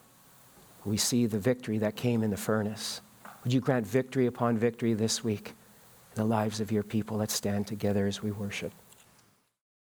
[0.85, 3.01] We see the victory that came in the furnace.
[3.45, 7.19] Would you grant victory upon victory this week in the lives of your people?
[7.19, 8.73] Let's stand together as we worship.